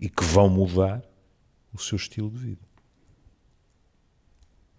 e 0.00 0.08
que 0.08 0.24
vão 0.24 0.48
mudar 0.48 1.02
o 1.74 1.78
seu 1.78 1.96
estilo 1.96 2.30
de 2.30 2.38
vida. 2.38 2.74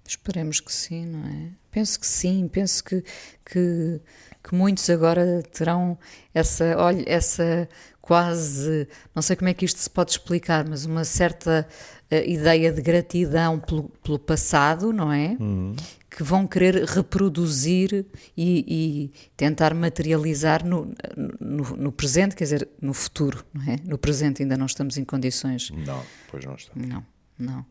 Esperemos 0.07 0.59
que 0.59 0.71
sim, 0.71 1.05
não 1.05 1.27
é? 1.27 1.51
Penso 1.71 1.99
que 1.99 2.05
sim, 2.05 2.47
penso 2.47 2.83
que, 2.83 3.03
que, 3.43 3.99
que 4.43 4.53
muitos 4.53 4.87
agora 4.89 5.41
terão 5.51 5.97
essa, 6.33 6.77
olha, 6.77 7.03
essa 7.07 7.67
quase, 8.05 8.87
não 9.15 9.21
sei 9.21 9.35
como 9.35 9.49
é 9.49 9.53
que 9.53 9.65
isto 9.65 9.79
se 9.79 9.89
pode 9.89 10.11
explicar, 10.11 10.63
mas 10.67 10.85
uma 10.85 11.03
certa 11.03 11.67
uh, 12.11 12.15
ideia 12.29 12.71
de 12.71 12.79
gratidão 12.81 13.59
pelo, 13.59 13.89
pelo 14.03 14.19
passado, 14.19 14.93
não 14.93 15.11
é? 15.11 15.35
Uhum. 15.39 15.75
Que 16.07 16.21
vão 16.21 16.45
querer 16.45 16.85
reproduzir 16.85 18.05
e, 18.37 18.65
e 18.67 19.11
tentar 19.35 19.73
materializar 19.73 20.63
no, 20.65 20.93
no, 21.39 21.63
no, 21.75 21.91
presente, 21.91 22.35
quer 22.35 22.43
dizer, 22.43 22.69
no 22.79 22.93
futuro, 22.93 23.43
não 23.51 23.63
é? 23.63 23.79
No 23.83 23.97
presente 23.97 24.43
ainda 24.43 24.55
não 24.55 24.67
estamos 24.67 24.97
em 24.97 25.03
condições. 25.03 25.71
Não, 25.71 26.01
pois 26.29 26.45
não 26.45 26.55
estamos. 26.55 26.87
Não, 26.87 27.05
não. 27.37 27.65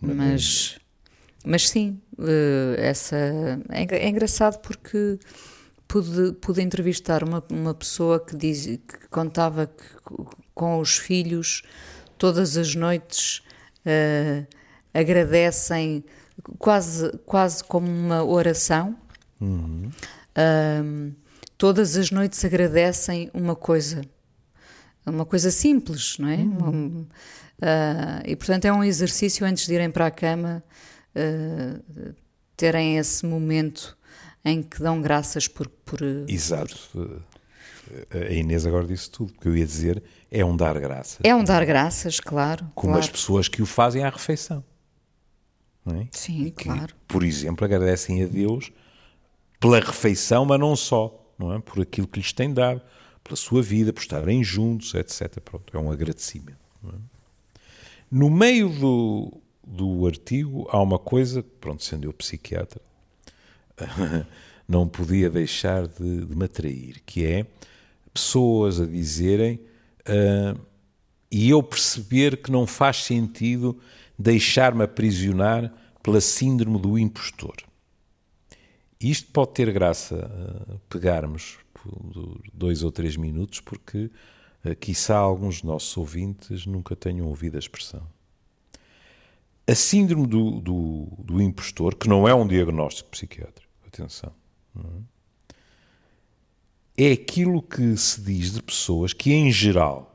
Mas, 0.00 0.14
mas 0.14 0.80
mas 1.44 1.68
sim, 1.68 2.00
uh, 2.18 2.74
essa 2.76 3.16
é, 3.70 3.86
é, 3.90 4.08
engraçado 4.08 4.58
porque 4.60 5.18
pude, 5.88 6.32
pude 6.34 6.62
entrevistar 6.62 7.24
uma, 7.24 7.42
uma 7.50 7.74
pessoa 7.74 8.20
que, 8.20 8.36
diz, 8.36 8.66
que 8.66 9.08
contava 9.10 9.66
que 9.66 9.84
com 10.54 10.78
os 10.78 10.96
filhos 10.96 11.62
todas 12.18 12.56
as 12.56 12.74
noites 12.74 13.42
uh, 13.86 14.46
agradecem 14.92 16.04
quase, 16.58 17.10
quase 17.24 17.64
como 17.64 17.88
uma 17.88 18.22
oração. 18.22 18.96
Uhum. 19.40 19.90
Uh, 20.36 21.14
todas 21.56 21.96
as 21.96 22.10
noites 22.10 22.44
agradecem 22.44 23.30
uma 23.32 23.56
coisa, 23.56 24.02
uma 25.06 25.24
coisa 25.24 25.50
simples, 25.50 26.18
não 26.18 26.28
é? 26.28 26.36
Uhum. 26.36 27.06
Uh, 27.60 28.22
e 28.24 28.36
portanto 28.36 28.66
é 28.66 28.72
um 28.72 28.84
exercício 28.84 29.44
antes 29.44 29.66
de 29.66 29.74
irem 29.74 29.90
para 29.90 30.06
a 30.06 30.10
cama 30.12 30.62
uh, 31.16 32.14
terem 32.56 32.98
esse 32.98 33.26
momento 33.26 33.97
em 34.48 34.62
que 34.62 34.80
dão 34.80 35.00
graças 35.00 35.46
por. 35.46 35.68
por 35.68 36.00
Exato. 36.28 36.76
Por... 36.92 37.22
A 38.10 38.32
Inês 38.32 38.66
agora 38.66 38.86
disse 38.86 39.10
tudo, 39.10 39.32
porque 39.32 39.48
eu 39.48 39.56
ia 39.56 39.64
dizer 39.64 40.02
é 40.30 40.44
um 40.44 40.54
dar 40.54 40.78
graças. 40.78 41.18
É 41.22 41.34
um 41.34 41.42
dar 41.42 41.64
graças, 41.64 42.20
claro. 42.20 42.66
Como 42.74 42.92
claro. 42.92 43.00
as 43.00 43.08
pessoas 43.08 43.48
que 43.48 43.62
o 43.62 43.66
fazem 43.66 44.04
à 44.04 44.10
refeição. 44.10 44.62
É? 45.86 46.06
Sim, 46.10 46.44
que, 46.50 46.64
claro. 46.64 46.94
Por 47.06 47.24
exemplo, 47.24 47.64
agradecem 47.64 48.22
a 48.22 48.26
Deus 48.26 48.70
pela 49.58 49.80
refeição, 49.80 50.44
mas 50.44 50.60
não 50.60 50.76
só, 50.76 51.32
não 51.38 51.54
é? 51.54 51.60
Por 51.60 51.80
aquilo 51.80 52.06
que 52.06 52.18
lhes 52.18 52.32
tem 52.32 52.52
dado, 52.52 52.82
pela 53.24 53.36
sua 53.36 53.62
vida, 53.62 53.92
por 53.92 54.00
estarem 54.00 54.44
juntos, 54.44 54.94
etc. 54.94 55.40
Pronto, 55.40 55.74
é 55.74 55.80
um 55.80 55.90
agradecimento. 55.90 56.58
É? 56.86 56.90
No 58.10 58.28
meio 58.28 58.68
do, 58.68 59.40
do 59.66 60.06
artigo 60.06 60.68
há 60.70 60.80
uma 60.80 60.98
coisa, 60.98 61.42
pronto, 61.42 61.82
sendo 61.82 62.04
eu 62.04 62.12
psiquiatra, 62.12 62.80
não 64.66 64.86
podia 64.88 65.30
deixar 65.30 65.86
de, 65.86 66.26
de 66.26 66.36
me 66.36 66.44
atrair, 66.44 67.00
que 67.06 67.24
é 67.24 67.46
pessoas 68.12 68.80
a 68.80 68.86
dizerem 68.86 69.60
uh, 70.00 70.60
e 71.30 71.50
eu 71.50 71.62
perceber 71.62 72.38
que 72.38 72.50
não 72.50 72.66
faz 72.66 73.04
sentido 73.04 73.78
deixar-me 74.18 74.82
aprisionar 74.84 75.72
pela 76.02 76.20
síndrome 76.20 76.78
do 76.80 76.98
impostor. 76.98 77.56
Isto 79.00 79.30
pode 79.30 79.52
ter 79.52 79.72
graça 79.72 80.16
uh, 80.16 80.80
pegarmos 80.88 81.58
dois 82.52 82.82
ou 82.82 82.90
três 82.90 83.16
minutos, 83.16 83.60
porque 83.60 84.10
uh, 84.64 84.74
quiçá 84.76 85.16
alguns 85.16 85.56
de 85.56 85.66
nossos 85.66 85.96
ouvintes 85.96 86.66
nunca 86.66 86.96
tenham 86.96 87.26
ouvido 87.26 87.56
a 87.56 87.58
expressão. 87.58 88.02
A 89.66 89.74
síndrome 89.74 90.26
do, 90.26 90.60
do, 90.60 91.08
do, 91.18 91.42
impostor, 91.42 91.94
que 91.94 92.08
não 92.08 92.26
é 92.26 92.34
um 92.34 92.46
diagnóstico 92.46 93.10
psiquiátrico, 93.10 93.67
atenção, 93.88 94.32
é? 96.96 97.08
é 97.08 97.12
aquilo 97.12 97.62
que 97.62 97.96
se 97.96 98.20
diz 98.20 98.52
de 98.52 98.62
pessoas 98.62 99.12
que, 99.12 99.32
em 99.32 99.50
geral, 99.50 100.14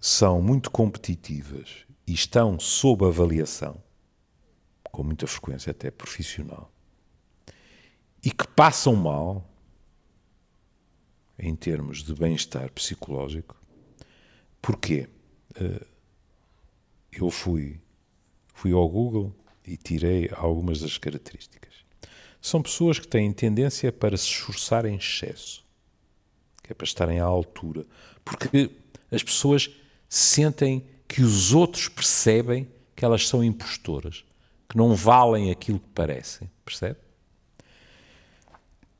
são 0.00 0.40
muito 0.42 0.70
competitivas 0.70 1.84
e 2.06 2.12
estão 2.12 2.58
sob 2.60 3.04
avaliação, 3.04 3.82
com 4.84 5.02
muita 5.02 5.26
frequência 5.26 5.70
até 5.70 5.90
profissional, 5.90 6.70
e 8.22 8.30
que 8.30 8.46
passam 8.48 8.94
mal 8.94 9.50
em 11.38 11.54
termos 11.56 12.02
de 12.02 12.14
bem-estar 12.14 12.70
psicológico. 12.72 13.56
Porquê? 14.62 15.08
uh, 15.60 15.86
eu 17.12 17.30
fui, 17.30 17.80
fui 18.52 18.72
ao 18.72 18.88
Google 18.88 19.34
e 19.66 19.76
tirei 19.76 20.28
algumas 20.32 20.80
das 20.80 20.98
características. 20.98 21.73
São 22.44 22.60
pessoas 22.60 22.98
que 22.98 23.08
têm 23.08 23.32
tendência 23.32 23.90
para 23.90 24.18
se 24.18 24.26
esforçar 24.26 24.84
em 24.84 24.96
excesso, 24.96 25.64
que 26.62 26.72
é 26.72 26.74
para 26.74 26.84
estarem 26.84 27.18
à 27.18 27.24
altura, 27.24 27.86
porque 28.22 28.70
as 29.10 29.22
pessoas 29.22 29.70
sentem 30.10 30.84
que 31.08 31.22
os 31.22 31.54
outros 31.54 31.88
percebem 31.88 32.68
que 32.94 33.02
elas 33.02 33.26
são 33.26 33.42
impostoras, 33.42 34.26
que 34.68 34.76
não 34.76 34.94
valem 34.94 35.50
aquilo 35.50 35.78
que 35.80 35.88
parecem, 35.94 36.50
percebe? 36.66 36.98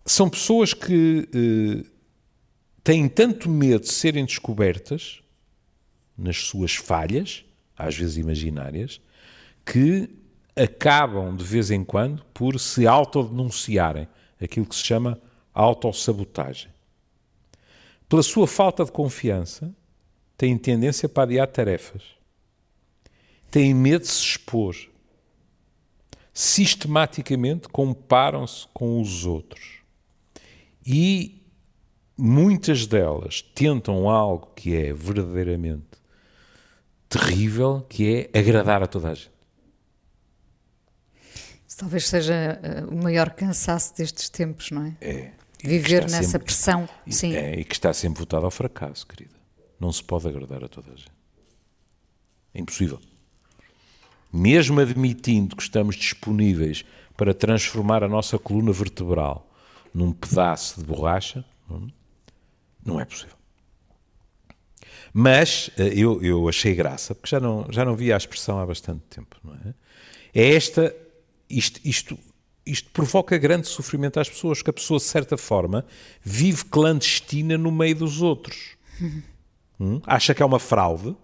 São 0.06 0.30
pessoas 0.30 0.72
que 0.72 1.28
eh, 1.34 1.86
têm 2.82 3.06
tanto 3.10 3.50
medo 3.50 3.82
de 3.82 3.92
serem 3.92 4.24
descobertas 4.24 5.20
nas 6.16 6.38
suas 6.38 6.76
falhas, 6.76 7.44
às 7.76 7.94
vezes 7.94 8.16
imaginárias, 8.16 9.02
que 9.66 10.23
acabam 10.56 11.36
de 11.36 11.44
vez 11.44 11.70
em 11.70 11.84
quando 11.84 12.24
por 12.32 12.58
se 12.60 12.86
autodenunciarem, 12.86 14.08
aquilo 14.40 14.66
que 14.66 14.74
se 14.74 14.84
chama 14.84 15.20
autossabotagem. 15.52 16.70
Pela 18.08 18.22
sua 18.22 18.46
falta 18.46 18.84
de 18.84 18.92
confiança, 18.92 19.74
têm 20.36 20.58
tendência 20.58 21.08
para 21.08 21.24
adiar 21.24 21.46
tarefas, 21.48 22.02
têm 23.50 23.72
medo 23.72 24.02
de 24.02 24.08
se 24.08 24.22
expor, 24.22 24.76
sistematicamente 26.32 27.68
comparam-se 27.68 28.66
com 28.74 29.00
os 29.00 29.24
outros 29.24 29.80
e 30.84 31.40
muitas 32.16 32.86
delas 32.86 33.40
tentam 33.40 34.10
algo 34.10 34.52
que 34.54 34.74
é 34.74 34.92
verdadeiramente 34.92 35.94
terrível, 37.08 37.86
que 37.88 38.30
é 38.32 38.38
agradar 38.38 38.82
a 38.82 38.86
toda 38.86 39.10
a 39.10 39.14
gente. 39.14 39.33
Talvez 41.76 42.08
seja 42.08 42.60
uh, 42.62 42.94
o 42.94 43.02
maior 43.02 43.30
cansaço 43.30 43.96
destes 43.96 44.28
tempos, 44.28 44.70
não 44.70 44.84
é? 44.84 44.96
É. 45.00 45.32
Viver 45.62 46.02
nessa 46.02 46.22
sempre, 46.24 46.46
pressão. 46.46 46.88
E, 47.06 47.12
Sim. 47.12 47.34
É, 47.34 47.58
e 47.58 47.64
que 47.64 47.74
está 47.74 47.92
sempre 47.92 48.20
votado 48.20 48.44
ao 48.44 48.50
fracasso, 48.50 49.06
querida. 49.06 49.34
Não 49.80 49.90
se 49.90 50.04
pode 50.04 50.28
agradar 50.28 50.62
a 50.62 50.68
toda 50.68 50.92
a 50.92 50.96
gente. 50.96 51.12
É 52.52 52.60
impossível. 52.60 53.00
Mesmo 54.32 54.80
admitindo 54.80 55.56
que 55.56 55.62
estamos 55.62 55.96
disponíveis 55.96 56.84
para 57.16 57.32
transformar 57.32 58.04
a 58.04 58.08
nossa 58.08 58.38
coluna 58.38 58.72
vertebral 58.72 59.50
num 59.92 60.12
pedaço 60.12 60.80
de 60.80 60.86
borracha, 60.86 61.44
não, 61.68 61.92
não 62.84 63.00
é 63.00 63.04
possível. 63.04 63.36
Mas 65.12 65.70
eh, 65.78 65.92
eu, 65.94 66.20
eu 66.22 66.48
achei 66.48 66.74
graça, 66.74 67.14
porque 67.14 67.30
já 67.30 67.38
não, 67.38 67.66
já 67.70 67.84
não 67.84 67.94
via 67.94 68.14
a 68.14 68.16
expressão 68.16 68.58
há 68.58 68.66
bastante 68.66 69.02
tempo, 69.08 69.36
não 69.44 69.54
é? 69.54 69.74
É 70.34 70.54
esta, 70.54 70.94
isto, 71.48 71.80
isto, 71.84 72.18
isto 72.64 72.90
provoca 72.90 73.36
grande 73.38 73.68
sofrimento 73.68 74.18
às 74.18 74.28
pessoas, 74.28 74.62
que 74.62 74.70
a 74.70 74.72
pessoa, 74.72 74.98
de 74.98 75.04
certa 75.04 75.36
forma, 75.36 75.84
vive 76.22 76.64
clandestina 76.64 77.58
no 77.58 77.70
meio 77.70 77.96
dos 77.96 78.22
outros. 78.22 78.76
Hum? 79.80 80.00
Acha 80.06 80.34
que 80.34 80.42
é 80.42 80.46
uma 80.46 80.58
fraude, 80.58 81.16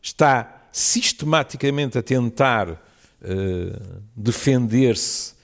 está 0.00 0.68
sistematicamente 0.72 1.96
a 1.96 2.02
tentar 2.02 2.70
uh, 2.70 4.02
defender-se 4.16 5.34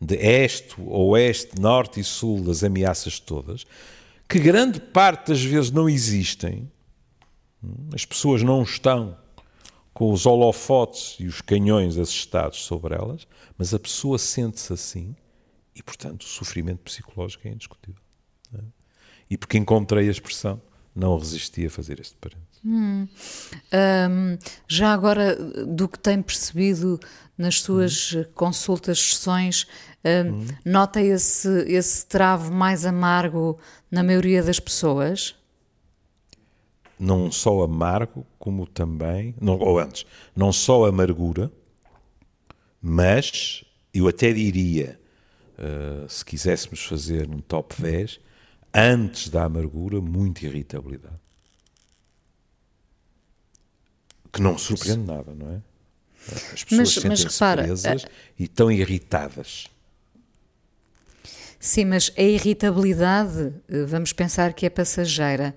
de 0.00 0.14
este, 0.16 0.74
oeste, 0.80 1.60
norte 1.60 2.00
e 2.00 2.04
sul 2.04 2.42
das 2.42 2.62
ameaças 2.62 3.18
todas, 3.18 3.66
que 4.28 4.38
grande 4.38 4.80
parte 4.80 5.28
das 5.28 5.42
vezes 5.42 5.70
não 5.70 5.88
existem, 5.88 6.70
as 7.94 8.04
pessoas 8.04 8.42
não 8.42 8.62
estão 8.62 9.16
com 9.96 10.12
os 10.12 10.26
holofotes 10.26 11.16
e 11.18 11.26
os 11.26 11.40
canhões 11.40 11.96
assestados 11.96 12.66
sobre 12.66 12.94
elas, 12.94 13.26
mas 13.56 13.72
a 13.72 13.78
pessoa 13.78 14.18
sente-se 14.18 14.70
assim 14.70 15.16
e, 15.74 15.82
portanto, 15.82 16.20
o 16.20 16.26
sofrimento 16.26 16.80
psicológico 16.80 17.48
é 17.48 17.50
indiscutível. 17.50 18.02
É? 18.54 18.60
E 19.30 19.38
porque 19.38 19.56
encontrei 19.56 20.06
a 20.06 20.10
expressão, 20.10 20.60
não 20.94 21.16
resisti 21.16 21.64
a 21.64 21.70
fazer 21.70 21.98
este 21.98 22.14
parênteses. 22.16 22.60
Hum. 22.62 23.08
Um, 23.72 24.38
já 24.68 24.92
agora, 24.92 25.34
do 25.64 25.88
que 25.88 25.98
tem 25.98 26.20
percebido 26.20 27.00
nas 27.38 27.62
suas 27.62 28.12
hum. 28.12 28.24
consultas, 28.34 28.98
sessões, 28.98 29.66
um, 30.04 30.28
hum. 30.28 30.46
nota 30.62 31.00
esse, 31.00 31.48
esse 31.66 32.04
travo 32.04 32.52
mais 32.52 32.84
amargo 32.84 33.58
na 33.90 34.02
maioria 34.02 34.42
das 34.42 34.60
pessoas? 34.60 35.35
Não 36.98 37.30
só 37.30 37.62
amargo, 37.62 38.26
como 38.38 38.66
também, 38.66 39.34
não, 39.40 39.58
ou 39.58 39.78
antes, 39.78 40.06
não 40.34 40.52
só 40.52 40.86
amargura, 40.86 41.52
mas 42.80 43.64
eu 43.92 44.08
até 44.08 44.32
diria, 44.32 44.98
uh, 45.58 46.08
se 46.08 46.24
quiséssemos 46.24 46.84
fazer 46.84 47.28
um 47.28 47.40
top 47.40 47.74
10, 47.80 48.20
antes 48.72 49.28
da 49.28 49.44
amargura, 49.44 50.00
muita 50.00 50.44
irritabilidade. 50.46 51.16
Que 54.32 54.42
não 54.42 54.58
surpreende 54.58 55.06
nada, 55.06 55.34
não 55.34 55.50
é? 55.50 55.62
As 56.52 56.64
pessoas 56.64 56.90
sentem-se 56.90 57.38
presas 57.38 58.04
a... 58.04 58.08
e 58.38 58.44
estão 58.44 58.70
irritadas. 58.70 59.68
Sim, 61.58 61.86
mas 61.86 62.12
a 62.16 62.22
irritabilidade, 62.22 63.54
eh, 63.68 63.84
vamos 63.84 64.12
pensar 64.12 64.52
que 64.52 64.66
é 64.66 64.70
passageira. 64.70 65.54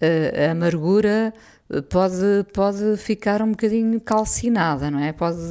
A 0.00 0.50
amargura 0.52 1.32
eh, 1.70 1.82
pode, 1.82 2.44
pode 2.52 2.96
ficar 2.96 3.42
um 3.42 3.50
bocadinho 3.50 4.00
calcinada, 4.00 4.90
não 4.90 4.98
é? 4.98 5.12
Pode. 5.12 5.38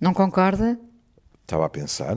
Não 0.00 0.14
concorda? 0.14 0.80
Estava 1.42 1.66
a 1.66 1.68
pensar. 1.68 2.16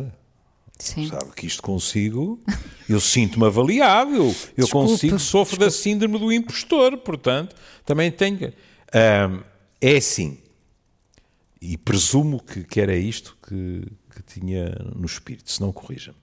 Sim. 0.80 1.10
Sabe 1.10 1.34
que 1.36 1.46
isto 1.46 1.62
consigo, 1.62 2.42
eu 2.88 3.00
sinto-me 3.02 3.46
avaliado, 3.46 4.16
eu, 4.16 4.36
eu 4.56 4.68
consigo, 4.70 5.20
sofro 5.20 5.58
desculpe. 5.58 5.66
da 5.66 5.70
síndrome 5.70 6.18
do 6.18 6.32
impostor, 6.32 6.98
portanto, 7.00 7.54
também 7.86 8.10
tenho. 8.10 8.54
é 9.82 9.98
assim, 9.98 10.40
e 11.62 11.78
presumo 11.78 12.42
que, 12.44 12.64
que 12.64 12.82
era 12.82 12.96
isto 12.96 13.38
que, 13.48 13.86
que 14.14 14.22
tinha 14.24 14.70
no 14.94 15.06
espírito, 15.06 15.50
se 15.50 15.62
não 15.62 15.72
corrija-me. 15.72 16.18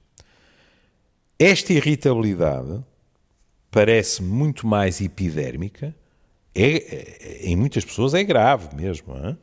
Esta 1.38 1.72
irritabilidade 1.72 2.84
parece 3.70 4.22
muito 4.22 4.66
mais 4.66 5.00
epidérmica, 5.00 5.94
é, 6.54 6.64
é, 6.64 7.46
em 7.46 7.56
muitas 7.56 7.84
pessoas 7.84 8.14
é 8.14 8.24
grave 8.24 8.74
mesmo, 8.74 9.14
hein? 9.16 9.38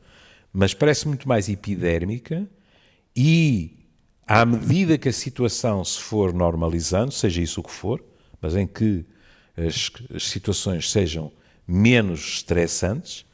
mas 0.52 0.74
parece 0.74 1.08
muito 1.08 1.28
mais 1.28 1.48
epidérmica 1.48 2.48
e 3.16 3.78
à 4.28 4.46
medida 4.46 4.98
que 4.98 5.08
a 5.08 5.14
situação 5.14 5.84
se 5.86 6.00
for 6.00 6.34
normalizando, 6.34 7.12
seja 7.12 7.42
isso 7.42 7.62
o 7.62 7.64
que 7.64 7.72
for, 7.72 8.04
mas 8.42 8.56
em 8.56 8.68
que 8.68 9.06
as, 9.56 9.90
as 10.14 10.24
situações 10.24 10.92
sejam 10.92 11.32
menos 11.66 12.20
estressantes, 12.20 13.26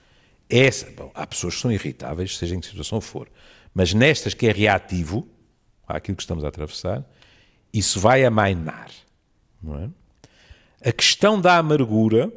essa, 0.49 0.89
bom, 0.91 1.11
há 1.15 1.25
pessoas 1.25 1.55
que 1.55 1.61
são 1.61 1.71
irritáveis, 1.71 2.37
seja 2.37 2.55
em 2.55 2.59
que 2.59 2.67
situação 2.67 3.01
for, 3.01 3.27
mas 3.73 3.93
nestas 3.93 4.33
que 4.35 4.47
é 4.47 4.51
reativo 4.51 5.27
àquilo 5.87 6.15
que 6.15 6.23
estamos 6.23 6.43
a 6.43 6.47
atravessar, 6.47 7.03
isso 7.73 7.99
vai 7.99 8.23
amainar. 8.23 8.91
Não 9.61 9.79
é? 9.79 9.89
A 10.85 10.91
questão 10.91 11.39
da 11.39 11.57
amargura, 11.57 12.31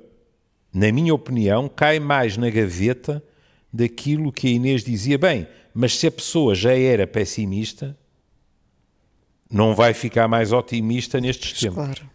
na 0.73 0.93
minha 0.93 1.15
opinião, 1.15 1.69
cai 1.69 1.99
mais 1.99 2.37
na 2.37 2.49
gaveta 2.49 3.23
daquilo 3.73 4.33
que 4.33 4.47
a 4.47 4.51
Inês 4.51 4.85
dizia. 4.85 5.19
Bem, 5.19 5.49
mas 5.75 5.99
se 5.99 6.07
a 6.07 6.11
pessoa 6.11 6.55
já 6.55 6.77
era 6.77 7.07
pessimista, 7.07 7.97
não 9.51 9.75
vai 9.75 9.93
ficar 9.93 10.29
mais 10.29 10.53
otimista 10.53 11.21
nestes 11.21 11.59
tempos. 11.61 11.77
Claro. 11.77 12.11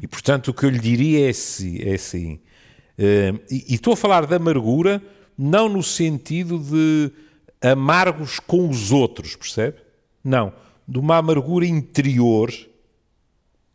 E, 0.00 0.06
portanto, 0.06 0.48
o 0.48 0.54
que 0.54 0.64
eu 0.64 0.70
lhe 0.70 0.78
diria 0.78 1.26
é 1.26 1.30
assim. 1.30 1.78
É 1.80 1.94
assim 1.94 2.34
uh, 2.34 3.40
e, 3.50 3.64
e 3.68 3.74
estou 3.74 3.92
a 3.92 3.96
falar 3.96 4.26
de 4.26 4.34
amargura 4.34 5.02
não 5.36 5.68
no 5.68 5.82
sentido 5.82 6.58
de 6.58 7.12
amargos 7.60 8.38
com 8.40 8.68
os 8.68 8.90
outros, 8.90 9.36
percebe? 9.36 9.78
Não. 10.24 10.52
De 10.88 10.98
uma 10.98 11.16
amargura 11.16 11.66
interior 11.66 12.52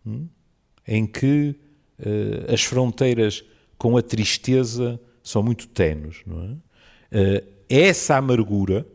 hum, 0.05 0.27
em 0.87 1.05
que 1.05 1.55
as 2.51 2.63
fronteiras 2.63 3.43
com 3.77 3.97
a 3.97 4.01
tristeza 4.01 4.99
são 5.23 5.41
muito 5.43 5.67
tenues, 5.67 6.21
não 6.25 6.43
é? 6.43 6.47
Uh, 7.13 7.47
essa 7.69 8.15
amargura, 8.15 8.85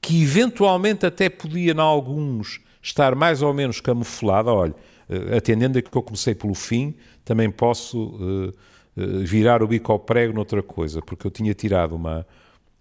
que 0.00 0.22
eventualmente 0.22 1.06
até 1.06 1.28
podia, 1.28 1.72
em 1.72 1.78
alguns, 1.78 2.60
estar 2.82 3.14
mais 3.14 3.40
ou 3.42 3.52
menos 3.54 3.80
camuflada, 3.80 4.52
olha, 4.52 4.74
uh, 5.08 5.36
atendendo 5.36 5.78
a 5.78 5.82
que 5.82 5.96
eu 5.96 6.02
comecei 6.02 6.34
pelo 6.34 6.54
fim, 6.54 6.94
também 7.24 7.50
posso 7.50 8.52
eh, 8.96 9.24
virar 9.24 9.62
o 9.62 9.66
bico 9.66 9.90
ao 9.90 9.98
prego 9.98 10.34
noutra 10.34 10.62
coisa, 10.62 11.00
porque 11.00 11.26
eu 11.26 11.30
tinha 11.30 11.54
tirado 11.54 11.94
uma, 11.94 12.26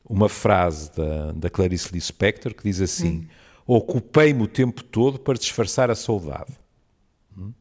uma 0.04 0.28
frase 0.28 0.92
da, 0.94 1.32
da 1.32 1.50
Clarice 1.50 1.94
Lispector 1.94 2.54
que 2.54 2.64
diz 2.64 2.82
assim: 2.82 3.20
hum. 3.20 3.28
Ocupei-me 3.66 4.44
o 4.44 4.48
tempo 4.48 4.84
todo 4.84 5.20
para 5.20 5.38
disfarçar 5.38 5.90
a 5.90 5.96
saudade. 5.96 6.52
Hum? 7.38 7.54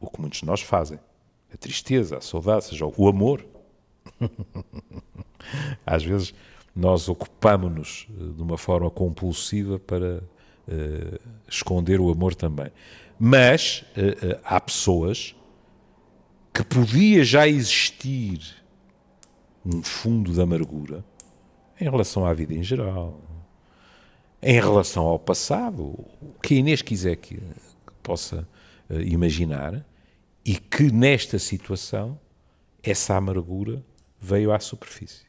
O 0.00 0.08
que 0.08 0.20
muitos 0.20 0.40
de 0.40 0.46
nós 0.46 0.62
fazem. 0.62 0.98
A 1.52 1.56
tristeza, 1.56 2.18
a 2.18 2.20
saudade, 2.20 2.66
seja 2.66 2.86
o 2.86 3.08
amor. 3.08 3.44
Às 5.84 6.02
vezes 6.04 6.34
nós 6.74 7.08
ocupamos-nos 7.08 8.06
eh, 8.10 8.32
de 8.34 8.42
uma 8.42 8.56
forma 8.56 8.90
compulsiva 8.90 9.78
para 9.78 10.22
uh, 10.68 11.20
esconder 11.48 12.00
o 12.00 12.10
amor 12.10 12.34
também. 12.34 12.72
Mas 13.18 13.84
uh, 13.96 14.26
uh, 14.26 14.40
há 14.42 14.60
pessoas 14.60 15.36
que 16.52 16.64
podia 16.64 17.24
já 17.24 17.46
existir 17.46 18.40
um 19.64 19.82
fundo 19.82 20.32
de 20.32 20.40
amargura 20.40 21.04
em 21.80 21.84
relação 21.84 22.24
à 22.24 22.32
vida 22.32 22.54
em 22.54 22.62
geral, 22.62 23.20
em 24.42 24.54
relação 24.54 25.04
ao 25.04 25.18
passado, 25.18 25.82
o 25.82 26.34
que 26.42 26.54
a 26.54 26.56
Inês 26.58 26.82
quiser 26.82 27.16
que, 27.16 27.36
que 27.36 27.92
possa 28.02 28.46
imaginar, 28.90 29.84
e 30.44 30.56
que 30.56 30.90
nesta 30.90 31.38
situação 31.38 32.18
essa 32.82 33.16
amargura 33.16 33.82
veio 34.20 34.52
à 34.52 34.58
superfície. 34.58 35.24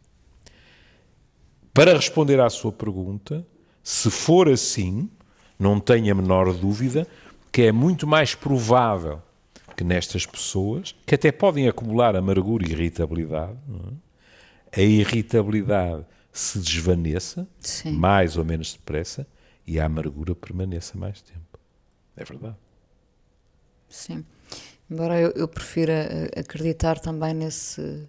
Para 1.74 1.96
responder 1.96 2.40
à 2.40 2.50
sua 2.50 2.72
pergunta, 2.72 3.46
se 3.84 4.10
for 4.10 4.48
assim, 4.48 5.10
não 5.58 5.80
tenho 5.80 6.12
a 6.12 6.16
menor 6.16 6.54
dúvida 6.54 7.08
que 7.52 7.64
é 7.64 7.72
muito 7.72 8.08
mais 8.08 8.34
provável 8.34 9.22
que 9.76 9.84
nestas 9.84 10.26
pessoas, 10.26 10.96
que 11.06 11.16
até 11.16 11.32
podem 11.32 11.68
acumular 11.68 12.16
amargura 12.16 12.66
e 12.66 12.72
irritabilidade, 12.72 13.58
é? 14.72 14.82
a 14.82 14.84
irritabilidade 14.84 16.06
se 16.32 16.60
desvaneça 16.60 17.48
Sim. 17.60 17.92
mais 17.94 18.38
ou 18.38 18.46
menos 18.46 18.74
depressa 18.74 19.28
e 19.66 19.80
a 19.80 19.86
amargura 19.86 20.36
permaneça 20.36 20.98
mais 20.98 21.22
tempo. 21.22 21.60
É 22.16 22.24
verdade. 22.24 22.56
Sim. 23.90 24.26
Embora 24.90 25.20
eu, 25.20 25.32
eu 25.32 25.48
prefira 25.48 26.30
acreditar 26.36 27.00
também 27.00 27.34
nesse 27.34 28.08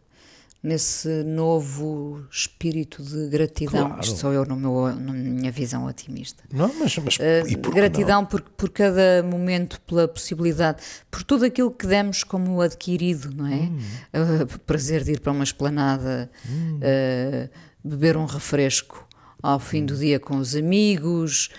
nesse 0.65 1.23
novo 1.25 2.25
espírito 2.31 3.03
de 3.03 3.29
gratidão. 3.29 3.89
Claro. 3.89 4.01
Isto 4.01 4.19
sou 4.19 4.33
eu 4.33 4.47
no 4.47 4.57
meu, 4.57 4.97
na 4.97 5.13
minha 5.13 5.53
visão 5.53 5.85
otimista. 5.85 6.43
Não, 6.51 6.73
mas, 6.81 6.97
mas 6.97 7.19
uh, 7.19 7.59
por 7.59 7.75
gratidão 7.75 8.25
por, 8.25 8.41
por 8.41 8.71
cada 8.71 9.23
momento, 9.23 9.79
pela 9.83 10.09
possibilidade, 10.09 10.83
por 11.11 11.23
tudo 11.23 11.45
aquilo 11.45 11.71
que 11.71 11.87
demos 11.87 12.25
como 12.25 12.63
adquirido, 12.63 13.31
não 13.31 13.47
é? 13.47 13.57
Hum. 13.57 13.79
Uh, 14.15 14.59
prazer 14.65 15.05
de 15.05 15.13
ir 15.13 15.21
para 15.21 15.33
uma 15.33 15.45
esplanada, 15.45 16.31
hum. 16.49 16.79
uh, 16.79 17.51
beber 17.87 18.17
um 18.17 18.25
refresco 18.25 19.07
ao 19.43 19.61
fim 19.61 19.85
do 19.85 19.95
dia 19.95 20.19
com 20.19 20.39
os 20.39 20.57
amigos, 20.57 21.51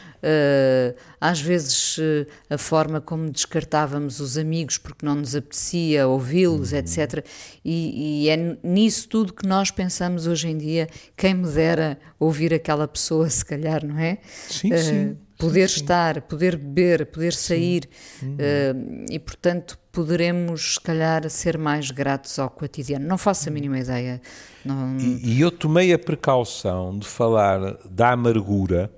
às 1.20 1.40
vezes 1.40 1.98
uh, 1.98 2.26
a 2.50 2.58
forma 2.58 3.00
como 3.00 3.30
descartávamos 3.30 4.20
os 4.20 4.38
amigos 4.38 4.78
porque 4.78 5.06
não 5.06 5.16
nos 5.16 5.36
apetecia 5.36 6.08
ouvi-los, 6.08 6.72
uhum. 6.72 6.80
etc. 6.80 7.26
E, 7.64 8.26
e, 8.26 8.30
é 8.30 8.58
nisso 8.64 9.08
tudo 9.08 9.34
que 9.34 9.48
nós 9.48 9.72
pensamos 9.72 10.28
hoje 10.28 10.50
em 10.50 10.58
dia, 10.58 10.88
quem 11.16 11.34
me 11.34 11.48
dera 11.48 11.98
ouvir 12.20 12.54
aquela 12.54 12.88
pessoa, 12.88 13.28
se 13.30 13.46
calhar, 13.46 13.86
não 13.86 13.98
é? 13.98 14.18
Sim, 14.50 14.74
uh, 14.74 14.78
sim. 14.78 15.18
Poder 15.38 15.70
sim, 15.70 15.82
estar, 15.82 16.22
poder 16.22 16.56
beber, 16.56 17.08
poder 17.08 17.34
sair 17.34 17.90
uhum. 18.24 19.06
e, 19.10 19.20
portanto, 19.20 19.78
poderemos, 19.92 20.76
se 20.76 20.80
calhar, 20.80 21.30
ser 21.30 21.58
mais 21.58 21.92
gratos 21.92 22.40
ao 22.40 22.50
cotidiano. 22.50 23.06
Não 23.06 23.18
faço 23.18 23.50
a 23.50 23.52
mínima 23.52 23.80
ideia. 23.80 24.22
Não... 24.64 24.98
E, 24.98 25.36
e, 25.36 25.42
eu 25.42 25.52
tomei 25.52 25.92
a 25.92 26.00
precaução 26.00 26.98
de 26.98 27.06
falar 27.06 27.78
da 27.90 28.14
amargura 28.14 28.90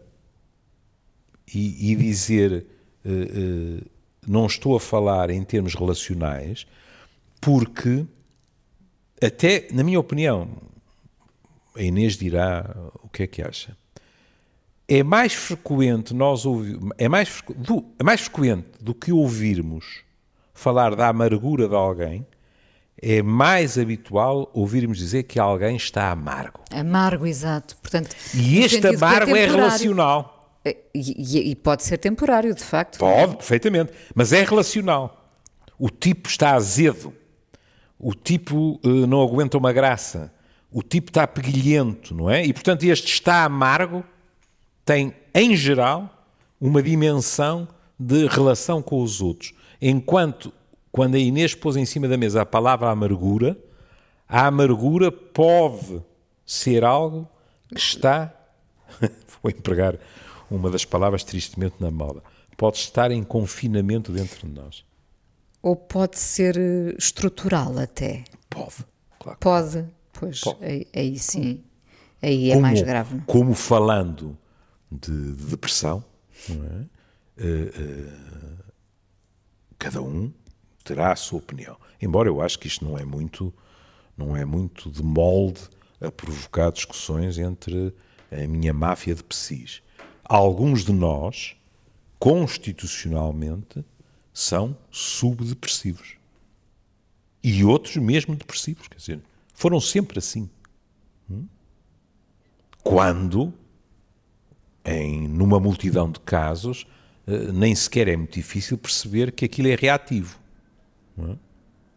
e, 1.53 1.91
e 1.91 1.95
dizer 1.95 2.65
uh, 3.05 3.10
uh, 3.10 3.86
não 4.27 4.45
estou 4.45 4.75
a 4.75 4.79
falar 4.79 5.29
em 5.29 5.43
termos 5.43 5.73
relacionais, 5.73 6.65
porque 7.39 8.05
até, 9.21 9.67
na 9.71 9.83
minha 9.83 9.99
opinião, 9.99 10.49
a 11.75 11.81
Inês 11.81 12.17
dirá 12.17 12.75
o 13.03 13.10
que 13.10 13.23
é 13.23 13.27
que 13.27 13.41
acha. 13.41 13.75
É 14.88 15.03
mais 15.03 15.33
frequente 15.33 16.13
nós 16.13 16.45
ouvir, 16.45 16.79
é 16.97 17.10
mais, 17.10 17.41
do, 17.55 17.86
é 17.99 18.03
mais 18.03 18.21
frequente 18.21 18.67
do 18.79 18.93
que 18.93 19.12
ouvirmos 19.12 20.03
falar 20.53 20.95
da 20.95 21.07
amargura 21.07 21.67
de 21.67 21.75
alguém 21.75 22.25
é 23.01 23.21
mais 23.21 23.77
habitual 23.77 24.49
ouvirmos 24.53 24.97
dizer 24.97 25.23
que 25.23 25.39
alguém 25.39 25.75
está 25.75 26.10
amargo. 26.12 26.62
Amargo, 26.71 27.27
exato. 27.27 27.77
Portanto, 27.77 28.15
e 28.33 28.60
este 28.60 28.86
amargo 28.88 29.36
é, 29.36 29.43
é, 29.43 29.45
relacional. 29.45 30.37
É, 30.67 30.77
e, 30.93 31.51
e, 31.51 31.56
pode 31.56 31.84
ser 31.84 31.97
temporário, 31.97 32.53
de 32.53 32.63
facto. 32.63 32.99
Pode, 32.99 33.38
perfeitamente. 33.38 33.91
Mas 34.13 34.34
é 34.34 34.43
relacional. 34.43 35.30
O 35.80 35.89
tipo 35.89 36.27
está 36.27 36.56
azedo. 36.56 37.13
O 37.99 38.13
tipo 38.13 38.80
uh, 38.84 39.08
não 39.08 39.21
aguenta 39.21 39.58
uma 39.58 39.71
graça. 39.71 40.34
O 40.71 40.82
tipo 40.82 41.10
está 41.10 41.25
peguilhento, 41.25 42.13
não 42.13 42.30
é? 42.30 42.45
E, 42.45 42.51
portanto, 42.53 42.84
este 42.84 43.13
está 43.13 43.43
amargo 43.43 44.03
tem, 44.84 45.13
em 45.34 45.56
geral, 45.56 46.25
uma 46.60 46.82
dimensão 46.82 47.67
de 47.99 48.27
relação 48.27 48.82
com 48.82 49.01
os 49.01 49.21
outros. 49.21 49.53
Enquanto 49.82 50.53
quando 50.91 51.15
a 51.15 51.19
Inês 51.19 51.53
pôs 51.53 51.75
em 51.75 51.86
cima 51.86 52.08
da 52.08 52.17
mesa 52.17 52.41
a 52.41 52.45
palavra 52.45 52.89
amargura, 52.89 53.58
a 54.27 54.47
amargura 54.47 55.12
pode 55.12 56.01
ser 56.45 56.84
algo 56.84 57.30
que 57.69 57.80
está, 57.80 58.34
vou 59.41 59.51
empregar 59.51 59.97
uma 60.49 60.69
das 60.69 60.86
palavras 60.86 61.23
tristemente 61.23 61.75
na 61.79 61.91
moda, 61.91 62.23
pode 62.55 62.77
estar 62.77 63.12
em 63.12 63.23
confinamento 63.23 64.12
dentro 64.12 64.47
de 64.47 64.53
nós. 64.53 64.86
Ou 65.62 65.75
pode 65.75 66.17
ser 66.17 66.57
eh, 66.57 66.95
estrutural 66.97 67.77
até. 67.77 68.23
Pode, 68.49 68.86
claro. 69.19 69.39
Pode, 69.39 69.86
pois, 70.13 70.41
pode. 70.41 70.63
Aí, 70.63 70.88
aí, 70.95 71.19
sim, 71.19 71.63
aí 72.21 72.49
é 72.49 72.53
como, 72.53 72.62
mais 72.62 72.81
grave. 72.81 73.15
Não? 73.15 73.23
Como 73.25 73.53
falando 73.53 74.38
de, 74.91 75.33
de 75.33 75.45
depressão, 75.45 76.03
é? 76.49 76.97
Uh, 77.39 77.67
uh, 77.69 78.63
cada 79.77 80.01
um 80.01 80.31
terá 80.83 81.12
a 81.12 81.15
sua 81.15 81.39
opinião. 81.39 81.77
Embora 82.01 82.29
eu 82.29 82.41
acho 82.41 82.57
que 82.57 82.67
isto 82.67 82.86
não 82.86 82.97
é 82.97 83.05
muito, 83.05 83.53
não 84.15 84.36
é 84.36 84.45
muito 84.45 84.89
de 84.89 85.03
molde 85.03 85.62
a 85.99 86.12
provocar 86.12 86.71
discussões 86.71 87.38
entre 87.38 87.93
a 88.31 88.47
minha 88.47 88.73
máfia 88.73 89.13
de 89.13 89.23
psis. 89.23 89.81
Alguns 90.29 90.83
de 90.83 90.91
nós, 90.91 91.55
constitucionalmente, 92.19 93.83
são 94.33 94.77
subdepressivos. 94.91 96.15
E 97.41 97.63
outros 97.63 97.95
mesmo 97.95 98.35
depressivos, 98.35 98.87
quer 98.89 98.97
dizer, 98.97 99.21
foram 99.53 99.79
sempre 99.79 100.19
assim. 100.19 100.49
Hum? 101.31 101.47
Quando, 102.83 103.53
em 104.83 105.29
numa 105.29 105.59
multidão 105.59 106.11
de 106.11 106.19
casos, 106.19 106.85
eh, 107.25 107.51
nem 107.51 107.73
sequer 107.73 108.09
é 108.09 108.17
muito 108.17 108.33
difícil 108.33 108.77
perceber 108.77 109.31
que 109.31 109.45
aquilo 109.45 109.69
é 109.69 109.75
reativo. 109.75 110.37
É? 111.19 111.35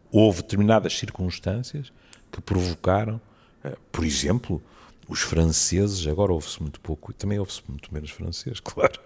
Houve 0.09 0.41
determinadas 0.41 0.97
circunstâncias 0.97 1.91
que 2.31 2.41
provocaram, 2.41 3.19
eh, 3.63 3.75
por 3.91 4.05
exemplo, 4.05 4.63
os 5.11 5.19
franceses, 5.19 6.07
agora 6.07 6.31
ouve-se 6.31 6.61
muito 6.61 6.79
pouco, 6.79 7.11
também 7.11 7.37
ouve-se 7.37 7.61
muito 7.67 7.93
menos 7.93 8.09
francês, 8.11 8.59
claro, 8.63 8.97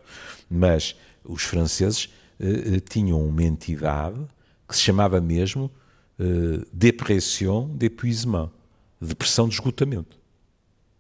mas 0.47 0.95
os 1.23 1.41
franceses 1.41 2.13
eh, 2.39 2.75
eh, 2.75 2.79
tinham 2.79 3.25
uma 3.25 3.43
entidade 3.43 4.23
que 4.67 4.75
se 4.75 4.83
chamava 4.83 5.19
mesmo 5.19 5.71
eh, 6.19 6.63
depression 6.71 7.67
d'épuisement, 7.69 8.51
depressão 9.01 9.47
de 9.47 9.55
esgotamento. 9.55 10.19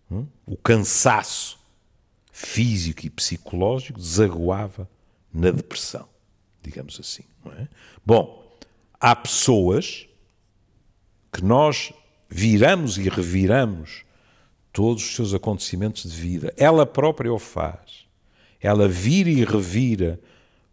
Hum? 0.09 0.25
O 0.43 0.57
cansaço 0.57 1.59
físico 2.31 3.05
e 3.05 3.09
psicológico 3.11 3.99
desaguava 3.99 4.89
na 5.31 5.51
depressão, 5.51 6.09
digamos 6.63 6.99
assim. 6.99 7.23
É? 7.59 7.67
Bom, 8.03 8.57
há 8.99 9.15
pessoas 9.15 10.07
que 11.31 11.43
nós 11.43 11.93
viramos 12.27 12.97
e 12.97 13.07
reviramos 13.07 14.04
todos 14.75 15.01
os 15.01 15.15
seus 15.15 15.33
acontecimentos 15.33 16.11
de 16.11 16.17
vida. 16.17 16.53
Ela 16.57 16.85
própria 16.85 17.33
o 17.33 17.39
faz. 17.39 18.05
Ela 18.59 18.89
vira 18.89 19.29
e 19.29 19.45
revira 19.45 20.19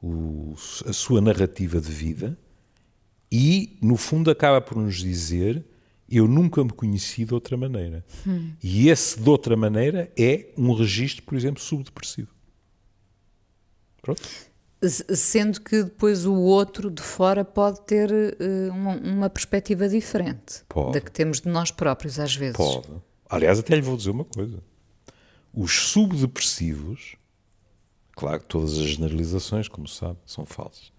o, 0.03 0.55
a 0.85 0.93
sua 0.93 1.21
narrativa 1.21 1.81
de 1.81 1.93
vida 1.93 2.37
e, 3.31 3.79
no 3.81 3.97
fundo, 3.97 4.29
acaba 4.29 4.61
por 4.61 4.77
nos 4.77 4.97
dizer: 4.97 5.65
Eu 6.11 6.27
nunca 6.27 6.65
me 6.65 6.71
conheci 6.71 7.25
de 7.25 7.33
outra 7.33 7.57
maneira. 7.57 8.05
Hum. 8.27 8.51
E 8.61 8.89
esse 8.89 9.21
de 9.21 9.31
outra 9.31 9.57
maneira 9.57 10.11
é 10.19 10.49
um 10.59 10.75
registro, 10.75 11.23
por 11.23 11.37
exemplo, 11.37 11.63
subdepressivo. 11.63 12.35
Pronto 14.03 14.23
sendo 14.89 15.61
que 15.61 15.85
depois 15.85 16.27
o 16.27 16.35
outro 16.35 16.91
de 16.91 17.01
fora 17.01 17.45
pode 17.45 17.81
ter 17.83 18.11
uh, 18.11 18.73
uma, 18.73 18.97
uma, 18.97 19.31
perspectiva 19.31 19.89
diferente 19.89 20.65
pode. 20.69 20.95
da 20.95 21.01
que 21.01 21.09
temos 21.09 21.41
de 21.41 21.49
nós 21.49 21.71
próprios 21.71 22.19
às 22.19 22.35
vezes. 22.35 22.57
Pode. 22.57 22.89
Aliás, 23.33 23.59
até 23.59 23.75
lhe 23.75 23.81
vou 23.81 23.97
dizer 23.97 24.11
uma 24.11 24.27
coisa. 24.27 24.63
Os 25.55 25.73
subdepressivos, 25.73 27.17
claro 28.13 28.41
que 28.41 28.47
todas 28.47 28.79
as 28.79 28.91
generalizações, 28.91 29.69
como 29.69 29.89
sabe, 29.89 30.19
são 30.27 30.45
falsas, 30.45 30.93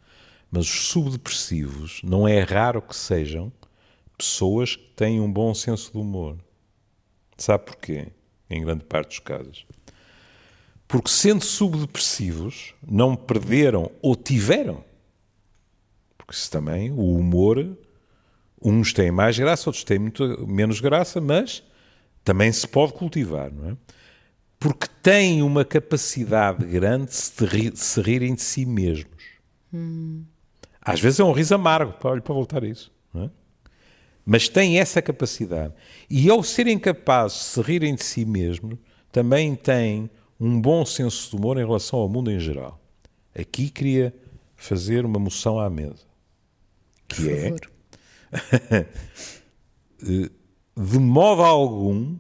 mas 0.50 0.66
os 0.66 0.88
subdepressivos 0.88 2.02
não 2.04 2.28
é 2.28 2.42
raro 2.42 2.82
que 2.82 2.96
sejam 2.96 3.54
pessoas 4.18 4.76
que 4.76 4.90
têm 4.96 5.22
um 5.22 5.32
bom 5.32 5.54
senso 5.54 5.92
de 5.92 5.98
humor. 6.00 6.36
Sabe 7.38 7.66
porquê? 7.66 8.08
Em 8.50 8.66
grande 8.66 8.84
parte 8.84 9.10
dos 9.10 9.20
casos. 9.20 9.68
Porque, 10.88 11.12
sendo 11.12 11.44
subdepressivos, 11.44 12.74
não 12.82 13.16
perderam 13.16 13.92
ou 14.02 14.16
tiveram. 14.16 14.84
Porque 16.18 16.34
isso 16.34 16.50
também, 16.50 16.90
o 16.90 17.16
humor, 17.16 17.78
uns 18.60 18.92
têm 18.92 19.12
mais 19.12 19.38
graça, 19.38 19.70
outros 19.70 19.84
têm 19.84 20.00
muito 20.00 20.48
menos 20.48 20.80
graça, 20.80 21.22
mas 21.22 21.64
também 22.24 22.52
se 22.52 22.68
pode 22.68 22.94
cultivar, 22.94 23.52
não 23.52 23.72
é? 23.72 23.78
Porque 24.60 24.88
têm 25.02 25.44
uma 25.44 25.66
capacidade 25.66 26.66
grande 26.66 27.08
de 27.08 27.16
se, 27.16 27.46
rir, 27.46 27.72
de 27.72 27.80
se 27.80 28.02
rirem 28.02 28.34
de 28.34 28.42
si 28.42 28.66
mesmos. 28.66 29.24
Hum. 29.74 30.24
Às 30.82 31.00
vezes 31.02 31.20
é 31.20 31.24
um 31.24 31.34
riso 31.34 31.54
amargo, 31.56 31.94
para, 31.94 32.22
para 32.22 32.34
voltar 32.34 32.64
a 32.64 32.68
isso. 32.68 32.92
É? 33.16 33.30
Mas 34.26 34.48
têm 34.48 34.80
essa 34.80 35.02
capacidade. 35.02 35.74
E 36.10 36.30
ao 36.30 36.42
serem 36.44 36.80
capazes 36.80 37.40
de 37.40 37.44
se 37.46 37.62
rirem 37.62 37.96
de 37.96 38.04
si 38.04 38.24
mesmos, 38.24 38.78
também 39.12 39.56
têm 39.56 40.10
um 40.40 40.60
bom 40.60 40.86
senso 40.86 41.30
de 41.30 41.36
humor 41.36 41.58
em 41.58 41.66
relação 41.66 42.00
ao 42.00 42.08
mundo 42.08 42.32
em 42.32 42.40
geral. 42.40 42.80
Aqui 43.38 43.70
queria 43.70 44.14
fazer 44.56 45.06
uma 45.06 45.20
moção 45.20 45.60
à 45.60 45.70
mesa. 45.70 46.06
Que 47.08 47.30
é. 47.30 47.56
de 50.76 50.98
modo 51.00 51.42
algum, 51.42 52.18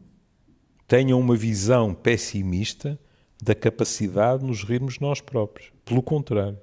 tenham 0.87 1.19
uma 1.19 1.35
visão 1.35 1.93
pessimista 1.93 2.99
da 3.41 3.55
capacidade 3.55 4.41
de 4.41 4.47
nos 4.47 4.63
rirmos 4.63 4.99
nós 4.99 5.19
próprios. 5.19 5.71
Pelo 5.83 6.01
contrário. 6.01 6.59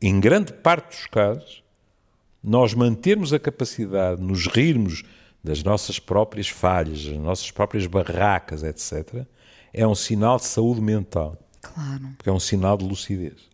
Em 0.00 0.18
grande 0.18 0.52
parte 0.52 0.96
dos 0.96 1.06
casos, 1.06 1.62
nós 2.42 2.72
mantermos 2.72 3.32
a 3.32 3.38
capacidade 3.38 4.20
de 4.20 4.26
nos 4.26 4.46
rirmos 4.46 5.02
das 5.42 5.62
nossas 5.62 5.98
próprias 5.98 6.48
falhas, 6.48 7.04
das 7.04 7.16
nossas 7.16 7.50
próprias 7.50 7.86
barracas, 7.86 8.62
etc., 8.62 9.26
é 9.72 9.86
um 9.86 9.94
sinal 9.94 10.38
de 10.38 10.46
saúde 10.46 10.80
mental. 10.80 11.36
Claro. 11.60 12.08
Porque 12.16 12.30
é 12.30 12.32
um 12.32 12.40
sinal 12.40 12.76
de 12.76 12.84
lucidez. 12.84 13.47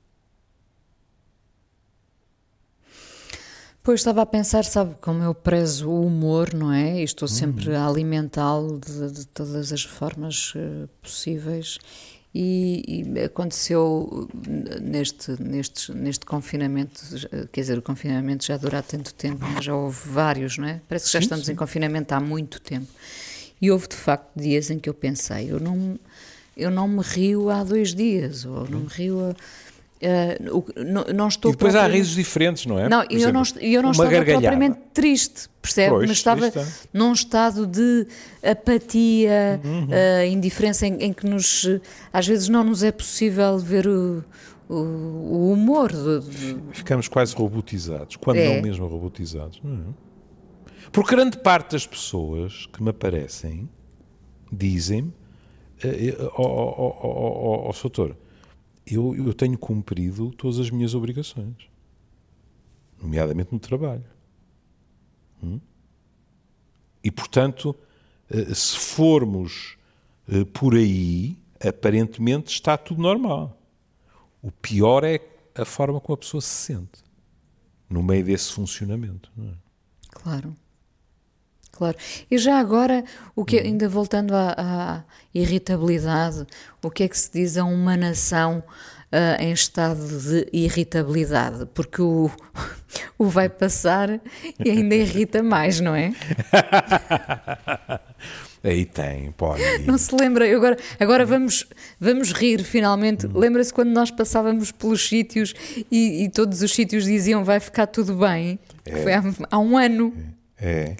Pois 3.85 4.01
estava 4.01 4.23
a 4.23 4.27
pensar, 4.27 4.65
sabe, 4.65 4.95
como 4.99 5.23
eu 5.23 5.35
prezo 5.35 5.91
o 5.91 6.07
humor, 6.07 6.55
não 6.55 6.73
é? 6.73 7.01
E 7.01 7.05
estou 7.05 7.29
sempre 7.29 7.69
uhum. 7.69 7.77
a 7.77 7.87
alimentá-lo 7.87 8.81
de, 8.81 9.13
de, 9.13 9.27
todas 9.27 9.75
as 9.75 9.85
formas 9.85 10.55
uh, 10.55 10.89
possíveis. 11.03 11.79
E, 12.35 13.05
e, 13.15 13.21
aconteceu 13.21 14.27
neste, 14.81 15.33
neste, 15.39 15.93
neste 15.93 16.25
confinamento, 16.25 16.99
quer 17.53 17.61
dizer, 17.61 17.77
o 17.77 17.83
confinamento 17.83 18.47
já 18.47 18.57
dura 18.57 18.79
há 18.79 18.83
tanto 18.83 19.13
tempo, 19.13 19.45
mas 19.53 19.67
já 19.67 19.75
houve 19.75 20.09
vários, 20.09 20.57
não 20.57 20.67
é? 20.67 20.81
Parece 20.89 21.05
que 21.05 21.13
já 21.13 21.21
sim, 21.21 21.25
estamos 21.25 21.45
sim. 21.45 21.53
em 21.53 21.55
confinamento 21.55 22.15
há 22.15 22.21
muito 22.21 22.63
tempo. 22.63 22.89
E 23.61 23.71
houve 23.71 23.87
de 23.87 23.97
facto 23.97 24.31
dias 24.35 24.71
em 24.71 24.79
que 24.79 24.89
eu 24.89 24.95
pensei, 24.95 25.53
eu 25.53 25.61
não, 25.61 26.01
eu 26.57 26.71
não 26.71 26.89
me 26.89 27.03
rio 27.03 27.51
há 27.51 27.63
dois 27.63 27.95
dias, 27.95 28.47
ou 28.47 28.67
não 28.67 28.81
me 28.81 28.89
rio 28.89 29.31
há 29.31 29.35
Uh, 30.05 30.85
não, 30.85 31.05
não, 31.15 31.29
estou 31.29 31.51
e 31.51 31.55
depois 31.55 31.75
há 31.75 31.87
risos 31.87 32.15
diferentes, 32.15 32.67
não 32.67 32.79
é? 32.79 32.91
Não, 32.91 33.05
eu 33.09 33.33
não, 33.33 33.43
eu 33.59 33.83
não 33.83 33.93
estava 33.93 34.23
propriamente 34.23 34.79
triste, 34.93 35.49
percebe? 35.63 35.95
Pois, 35.95 36.09
Mas 36.09 36.19
estava 36.19 36.51
triste. 36.51 36.69
É. 36.85 36.89
num 36.93 37.13
estado 37.13 37.67
de 37.67 38.07
apatia, 38.43 39.63
uhum. 39.65 39.87
uh, 39.87 40.27
indiferença 40.27 40.87
em, 40.87 41.05
em, 41.05 41.13
que 41.13 41.27
nos, 41.27 41.67
às 42.13 42.27
vezes 42.27 42.51
não 42.51 42.63
nos 42.63 42.83
é 42.83 42.93
possível 42.93 43.59
ver 43.59 43.87
o, 43.87 44.23
o, 44.69 44.75
o 44.75 45.53
humor. 45.53 45.91
Ficamos 46.73 47.09
quase 47.09 47.35
robotizados, 47.35 48.17
quando 48.17 48.37
é. 48.37 48.55
não 48.55 48.63
mesmo 48.63 48.87
robotizados. 48.87 49.59
Uhum. 49.65 49.95
Porque 50.93 51.17
grande 51.17 51.39
parte 51.39 51.73
das 51.73 51.87
pessoas 51.87 52.67
que 52.67 52.83
me 52.83 52.91
aparecem 52.91 53.71
dizem-me, 54.53 55.15
ó 56.35 56.43
oh, 56.43 56.75
oh, 56.77 56.97
oh, 57.03 57.69
oh, 57.69 57.69
oh, 57.71 57.73
eu, 58.87 59.15
eu 59.17 59.33
tenho 59.33 59.57
cumprido 59.59 60.31
todas 60.33 60.59
as 60.59 60.71
minhas 60.71 60.95
obrigações, 60.95 61.69
nomeadamente 63.01 63.53
no 63.53 63.59
trabalho. 63.59 64.05
Hum? 65.43 65.61
E, 67.03 67.11
portanto, 67.11 67.77
eh, 68.31 68.55
se 68.55 68.79
formos 68.79 69.77
eh, 70.29 70.45
por 70.45 70.75
aí, 70.75 71.37
aparentemente 71.61 72.53
está 72.53 72.77
tudo 72.77 73.03
normal. 73.03 73.59
O 74.43 74.51
pior 74.51 75.05
é 75.05 75.21
a 75.55 75.65
forma 75.65 76.01
como 76.01 76.15
a 76.15 76.19
pessoa 76.19 76.41
se 76.41 76.49
sente 76.49 77.05
no 77.89 78.03
meio 78.03 78.25
desse 78.25 78.53
funcionamento. 78.53 79.31
É? 79.39 79.53
Claro. 80.11 80.57
Claro. 81.75 81.97
E 82.31 82.39
já 82.39 82.59
agora, 82.59 83.05
o 83.35 83.45
que, 83.45 83.59
ainda 83.59 83.89
voltando 83.89 84.33
à, 84.33 84.55
à 84.57 85.05
irritabilidade, 85.35 86.47
o 86.81 86.89
que 86.89 87.03
é 87.03 87.09
que 87.09 87.19
se 87.19 87.33
diz 87.33 87.57
a 87.57 87.65
uma 87.65 87.97
nação 87.97 88.63
uh, 89.13 89.43
em 89.43 89.53
estado 89.53 90.07
de 90.07 90.47
irritabilidade? 90.53 91.67
Porque 91.75 92.01
o, 92.01 92.31
o 93.19 93.27
vai 93.27 93.49
passar 93.49 94.21
e 94.65 94.71
ainda 94.71 94.95
irrita 94.95 95.43
mais, 95.43 95.81
não 95.81 95.97
é? 95.97 96.13
Aí 98.65 98.87
tem, 98.87 99.31
pode. 99.33 99.63
Não 99.85 99.99
se 99.99 100.15
lembra, 100.15 100.47
eu 100.47 100.57
agora, 100.57 100.79
agora 100.99 101.27
vamos, 101.27 101.67
vamos 102.01 102.33
rir 102.33 102.65
finalmente. 102.65 103.27
Hum. 103.27 103.33
Lembra-se 103.35 103.75
quando 103.75 103.91
nós 103.91 104.11
passávamos 104.11 104.73
pelos 104.73 105.07
sítios 105.07 105.55
e, 105.91 106.25
e, 106.25 106.31
todos 106.31 106.63
os 106.63 106.73
sítios 106.73 107.05
diziam 107.05 107.45
vai 107.45 107.61
ficar 107.61 107.87
tudo 107.87 108.15
bem? 108.15 108.59
É. 108.87 109.03
Foi 109.03 109.13
há, 109.13 109.23
há, 109.51 109.59
um 109.59 109.77
ano. 109.77 110.15
É. 110.59 110.97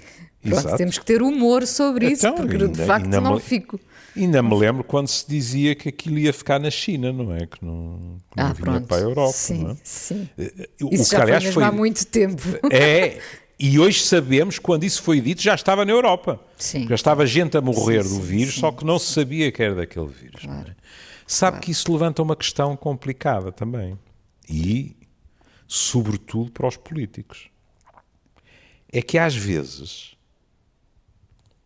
Pronto, 0.51 0.77
temos 0.77 0.99
que 0.99 1.05
ter 1.05 1.23
humor 1.23 1.67
sobre 1.67 2.07
isso, 2.11 2.27
então, 2.27 2.37
porque 2.37 2.57
ainda, 2.57 2.69
de 2.69 2.85
facto 2.85 3.07
não 3.07 3.35
me, 3.35 3.41
fico. 3.41 3.81
Ainda 4.17 4.43
me 4.43 4.55
lembro 4.55 4.85
quando 4.85 5.09
se 5.09 5.27
dizia 5.29 5.75
que 5.75 5.89
aquilo 5.89 6.19
ia 6.19 6.33
ficar 6.33 6.61
na 6.61 6.71
China, 6.71 7.13
não 7.13 7.35
é? 7.35 7.47
Que 7.47 7.65
não, 7.65 8.19
que 8.31 8.37
não 8.37 8.47
ah, 8.47 8.53
vinha 8.53 8.65
pronto. 8.65 8.87
para 8.87 8.97
a 8.99 9.01
Europa. 9.01 9.33
Sim, 9.33 9.71
é? 9.71 9.77
sim. 9.83 10.29
Eh, 10.39 10.69
o, 10.83 10.95
isso 10.95 11.11
que, 11.11 11.17
já 11.17 11.23
aliás, 11.23 11.45
foi 11.47 11.65
há 11.65 11.73
muito 11.73 12.07
tempo. 12.07 12.43
É, 12.71 13.19
e 13.59 13.79
hoje 13.79 14.03
sabemos, 14.03 14.59
quando 14.59 14.85
isso 14.85 15.03
foi 15.03 15.21
dito, 15.21 15.41
já 15.41 15.55
estava 15.55 15.85
na 15.85 15.93
Europa. 15.93 16.41
Sim. 16.57 16.87
Já 16.89 16.95
estava 16.95 17.27
gente 17.27 17.57
a 17.57 17.61
morrer 17.61 18.05
sim, 18.05 18.17
do 18.17 18.21
vírus, 18.21 18.55
sim, 18.55 18.61
só 18.61 18.73
que 18.73 18.85
não 18.85 18.99
se 18.99 19.13
sabia 19.13 19.51
que 19.51 19.63
era 19.63 19.75
daquele 19.75 20.09
vírus. 20.09 20.43
É? 20.43 20.47
Claro. 20.47 20.71
É? 20.71 20.75
Sabe 21.27 21.53
claro. 21.53 21.65
que 21.65 21.71
isso 21.71 21.93
levanta 21.93 22.23
uma 22.23 22.37
questão 22.37 22.77
complicada 22.77 23.51
também. 23.51 23.99
E, 24.49 24.97
sobretudo, 25.67 26.51
para 26.53 26.67
os 26.67 26.77
políticos. 26.77 27.49
É 28.93 29.03
que 29.03 29.19
às 29.19 29.35
vezes 29.35 30.14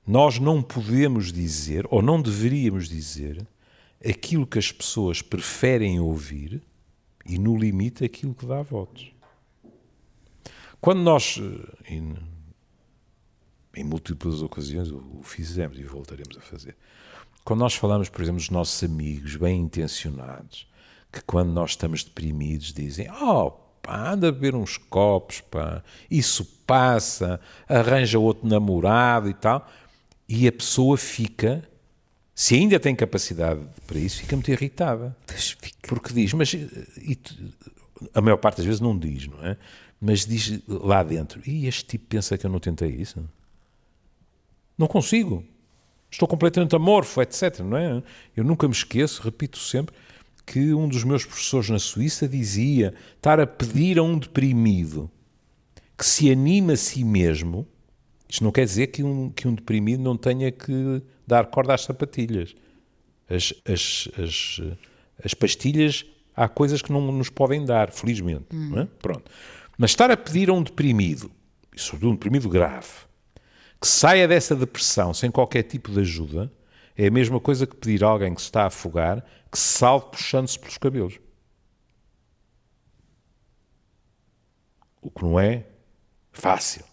nós 0.08 0.38
não 0.38 0.62
podemos 0.62 1.30
dizer, 1.30 1.86
ou 1.90 2.00
não 2.00 2.22
deveríamos 2.22 2.88
dizer, 2.88 3.46
aquilo 4.02 4.46
que 4.46 4.58
as 4.58 4.72
pessoas 4.72 5.20
preferem 5.20 6.00
ouvir 6.00 6.62
e, 7.26 7.38
no 7.38 7.54
limite, 7.54 8.06
aquilo 8.06 8.34
que 8.34 8.46
dá 8.46 8.62
votos. 8.62 9.12
Quando 10.80 11.00
nós, 11.00 11.38
eh, 11.38 11.94
em, 11.94 12.16
em 13.76 13.84
múltiplas 13.84 14.40
ocasiões, 14.40 14.90
o 14.90 15.20
fizemos 15.22 15.78
e 15.78 15.82
voltaremos 15.82 16.38
a 16.38 16.40
fazer, 16.40 16.74
quando 17.44 17.60
nós 17.60 17.74
falamos, 17.74 18.08
por 18.08 18.22
exemplo, 18.22 18.40
dos 18.40 18.48
nossos 18.48 18.82
amigos 18.82 19.36
bem 19.36 19.60
intencionados, 19.60 20.66
que 21.12 21.20
quando 21.20 21.52
nós 21.52 21.70
estamos 21.70 22.02
deprimidos 22.02 22.72
dizem: 22.72 23.10
Oh, 23.10 23.50
pá, 23.82 24.12
anda 24.12 24.28
a 24.28 24.32
beber 24.32 24.54
uns 24.54 24.78
copos, 24.78 25.42
pá, 25.42 25.82
isso 26.10 26.46
passa, 26.66 27.38
arranja 27.68 28.18
outro 28.18 28.48
namorado 28.48 29.28
e 29.28 29.34
tal 29.34 29.68
e 30.28 30.46
a 30.46 30.52
pessoa 30.52 30.96
fica, 30.96 31.66
se 32.34 32.54
ainda 32.54 32.78
tem 32.78 32.94
capacidade 32.94 33.60
para 33.86 33.98
isso, 33.98 34.20
fica 34.20 34.36
muito 34.36 34.50
irritada. 34.50 35.16
Porque 35.82 36.12
diz, 36.12 36.32
mas 36.34 36.52
e, 36.52 37.18
a 38.14 38.20
maior 38.20 38.36
parte 38.36 38.58
das 38.58 38.66
vezes 38.66 38.80
não 38.80 38.96
diz, 38.96 39.26
não 39.26 39.44
é? 39.44 39.56
Mas 40.00 40.26
diz 40.26 40.60
lá 40.68 41.02
dentro, 41.02 41.40
e 41.48 41.66
este 41.66 41.84
tipo 41.84 42.06
pensa 42.08 42.36
que 42.36 42.46
eu 42.46 42.50
não 42.50 42.60
tentei 42.60 42.90
isso? 42.90 43.24
Não 44.76 44.86
consigo. 44.86 45.44
Estou 46.10 46.28
completamente 46.28 46.76
amorfo, 46.76 47.20
etc. 47.20 47.60
Não 47.60 47.76
é? 47.76 48.02
Eu 48.36 48.44
nunca 48.44 48.68
me 48.68 48.74
esqueço, 48.74 49.22
repito 49.22 49.58
sempre, 49.58 49.94
que 50.46 50.72
um 50.72 50.88
dos 50.88 51.04
meus 51.04 51.24
professores 51.24 51.68
na 51.68 51.78
Suíça 51.78 52.28
dizia 52.28 52.94
estar 53.16 53.40
a 53.40 53.46
pedir 53.46 53.98
a 53.98 54.02
um 54.02 54.18
deprimido 54.18 55.10
que 55.96 56.06
se 56.06 56.30
anima 56.30 56.74
a 56.74 56.76
si 56.76 57.02
mesmo 57.02 57.66
isto 58.28 58.44
não 58.44 58.52
quer 58.52 58.64
dizer 58.64 58.88
que 58.88 59.02
um, 59.02 59.30
que 59.30 59.48
um 59.48 59.54
deprimido 59.54 60.02
não 60.02 60.16
tenha 60.16 60.52
que 60.52 61.02
dar 61.26 61.46
corda 61.46 61.74
às 61.74 61.82
sapatilhas. 61.82 62.54
As, 63.28 63.54
as, 63.64 64.08
as, 64.18 64.60
as 65.24 65.34
pastilhas, 65.34 66.04
há 66.36 66.48
coisas 66.48 66.82
que 66.82 66.92
não 66.92 67.00
nos 67.12 67.30
podem 67.30 67.64
dar, 67.64 67.90
felizmente. 67.90 68.46
Hum. 68.52 68.80
É? 68.80 68.86
Pronto. 69.00 69.30
Mas 69.76 69.90
estar 69.90 70.10
a 70.10 70.16
pedir 70.16 70.50
a 70.50 70.52
um 70.52 70.62
deprimido, 70.62 71.30
e 71.74 71.80
sobretudo 71.80 72.10
um 72.10 72.14
deprimido 72.14 72.48
grave, 72.48 72.88
que 73.80 73.86
saia 73.86 74.26
dessa 74.26 74.56
depressão 74.56 75.14
sem 75.14 75.30
qualquer 75.30 75.62
tipo 75.62 75.90
de 75.92 76.00
ajuda, 76.00 76.52
é 76.96 77.06
a 77.06 77.10
mesma 77.10 77.38
coisa 77.38 77.66
que 77.66 77.76
pedir 77.76 78.02
a 78.02 78.08
alguém 78.08 78.34
que 78.34 78.40
se 78.40 78.48
está 78.48 78.64
a 78.64 78.66
afogar 78.66 79.24
que 79.50 79.58
se 79.58 79.78
salve 79.78 80.10
puxando-se 80.10 80.58
pelos 80.58 80.76
cabelos. 80.76 81.18
O 85.00 85.10
que 85.10 85.22
não 85.22 85.40
é 85.40 85.64
Fácil. 86.32 86.84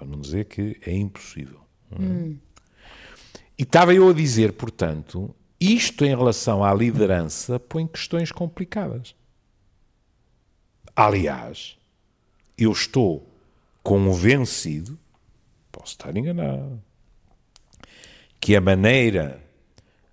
Para 0.00 0.08
não 0.08 0.18
dizer 0.18 0.46
que 0.46 0.80
é 0.80 0.96
impossível. 0.96 1.60
É? 1.92 2.00
Hum. 2.00 2.38
E 3.58 3.64
estava 3.64 3.92
eu 3.92 4.08
a 4.08 4.14
dizer, 4.14 4.54
portanto, 4.54 5.36
isto 5.60 6.06
em 6.06 6.16
relação 6.16 6.64
à 6.64 6.72
liderança 6.72 7.60
põe 7.60 7.86
questões 7.86 8.32
complicadas. 8.32 9.14
Aliás, 10.96 11.76
eu 12.56 12.72
estou 12.72 13.30
convencido, 13.82 14.98
posso 15.70 15.92
estar 15.92 16.16
enganado, 16.16 16.82
que 18.40 18.56
a 18.56 18.60
maneira 18.62 19.44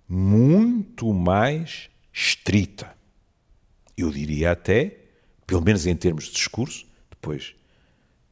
muito 0.06 1.14
mais 1.14 1.88
estrita, 2.12 2.94
eu 3.96 4.10
diria 4.10 4.52
até, 4.52 4.98
pelo 5.46 5.62
menos 5.62 5.86
em 5.86 5.96
termos 5.96 6.24
de 6.24 6.32
discurso, 6.32 6.86
depois 7.08 7.56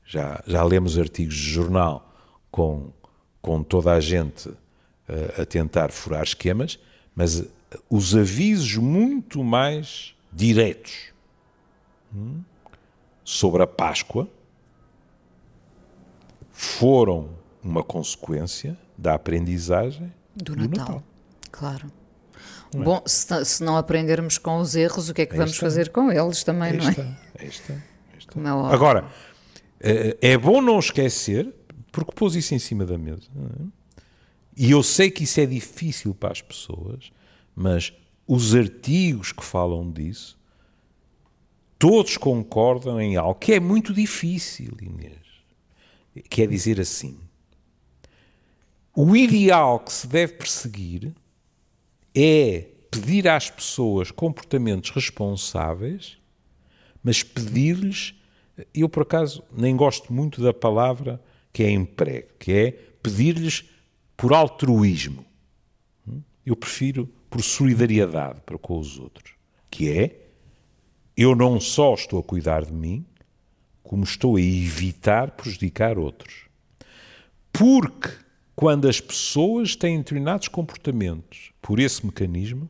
já, 0.07 0.43
já 0.47 0.63
lemos 0.63 0.99
artigos 0.99 1.35
de 1.35 1.51
jornal 1.51 2.13
com, 2.51 2.91
com 3.43 3.63
toda 3.63 3.93
a 3.93 4.01
gente 4.01 4.49
a, 5.09 5.43
a 5.43 5.47
tentar 5.47 5.91
furar 5.91 6.23
esquemas, 6.23 6.79
mas 7.15 7.45
os 7.91 8.15
avisos 8.15 8.77
muito 8.77 9.43
mais 9.43 10.15
diretos 10.33 11.13
hum, 12.15 12.43
sobre 13.25 13.63
a 13.63 13.67
Páscoa 13.67 14.29
foram 16.53 17.31
uma 17.63 17.83
consequência 17.83 18.79
da 18.97 19.15
aprendizagem 19.15 20.13
do, 20.35 20.55
do 20.55 20.69
Natal. 20.69 20.79
Natal. 20.79 21.03
Claro. 21.51 21.93
Não 22.73 22.83
é? 22.83 22.85
Bom, 22.85 23.03
se, 23.07 23.45
se, 23.45 23.63
não 23.63 23.77
aprendermos 23.77 24.39
com 24.39 24.59
os 24.59 24.75
erros, 24.75 25.09
o 25.09 25.15
que 25.15 25.23
é 25.23 25.27
que 25.27 25.33
aí 25.33 25.39
vamos 25.39 25.55
está. 25.55 25.67
fazer 25.67 25.91
com 25.91 26.11
eles 26.11 26.45
também, 26.45 26.73
aí 26.73 26.77
não 26.79 26.87
é? 26.87 26.91
Está, 26.91 27.03
aí 27.03 27.49
está, 27.49 27.73
aí 27.75 28.19
está. 28.19 28.41
É. 28.41 28.75
Agora, 28.75 29.01
eh, 29.01 29.36
é 29.81 30.37
bom 30.39 30.61
não 30.61 30.79
esquecer, 30.79 31.53
porque 31.93 32.13
pôs 32.13 32.35
isso 32.35 32.55
em 32.55 32.59
cima 32.59 32.85
da 32.85 32.99
mesa. 32.99 33.29
É? 33.37 33.65
E 34.57 34.71
eu 34.71 34.83
sei 34.83 35.11
que 35.11 35.25
isso 35.25 35.41
é 35.41 35.47
difícil 35.47 36.15
para 36.15 36.33
as 36.33 36.41
pessoas, 36.41 37.13
mas 37.55 37.93
os 38.27 38.55
artigos 38.55 39.33
que 39.33 39.45
falam 39.45 39.91
disso, 39.91 40.39
todos 41.79 42.17
concordam 42.17 43.01
em 43.01 43.17
algo 43.17 43.39
que 43.39 43.53
é 43.53 43.61
muito 43.61 43.93
difícil, 43.93 44.73
Inês. 44.81 45.27
Que 46.31 46.43
é 46.43 46.47
dizer 46.47 46.81
assim: 46.81 47.19
o 48.95 49.15
ideal 49.15 49.81
que 49.81 49.93
se 49.93 50.07
deve 50.07 50.33
perseguir 50.35 51.15
é 52.15 52.67
pedir 52.91 53.29
às 53.29 53.51
pessoas 53.51 54.11
comportamentos 54.11 54.91
responsáveis, 54.91 56.17
mas 57.03 57.23
pedir-lhes. 57.23 58.15
Eu, 58.75 58.89
por 58.89 59.03
acaso, 59.03 59.43
nem 59.53 59.77
gosto 59.77 60.13
muito 60.13 60.43
da 60.43 60.53
palavra 60.53 61.21
que 61.53 61.63
é 61.63 61.71
emprego, 61.71 62.29
que 62.39 62.53
é 62.53 62.71
pedir-lhes 63.03 63.65
por 64.17 64.33
altruísmo. 64.33 65.25
Eu 66.45 66.57
prefiro 66.57 67.07
por 67.29 67.43
solidariedade 67.43 68.41
para 68.47 68.57
com 68.57 68.79
os 68.79 68.99
outros, 68.99 69.35
que 69.71 69.91
é 69.91 70.27
eu 71.17 71.35
não 71.35 71.59
só 71.59 71.95
estou 71.95 72.21
a 72.21 72.23
cuidar 72.23 72.65
de 72.65 72.73
mim, 72.73 73.05
como 73.83 74.05
estou 74.05 74.37
a 74.37 74.41
evitar 74.41 75.31
prejudicar 75.33 75.99
outros. 75.99 76.47
Porque 77.53 78.11
quando 78.55 78.89
as 78.89 79.01
pessoas 79.01 79.75
têm 79.75 79.99
determinados 79.99 80.49
comportamentos 80.49 81.53
por 81.61 81.79
esse 81.79 82.05
mecanismo, 82.05 82.69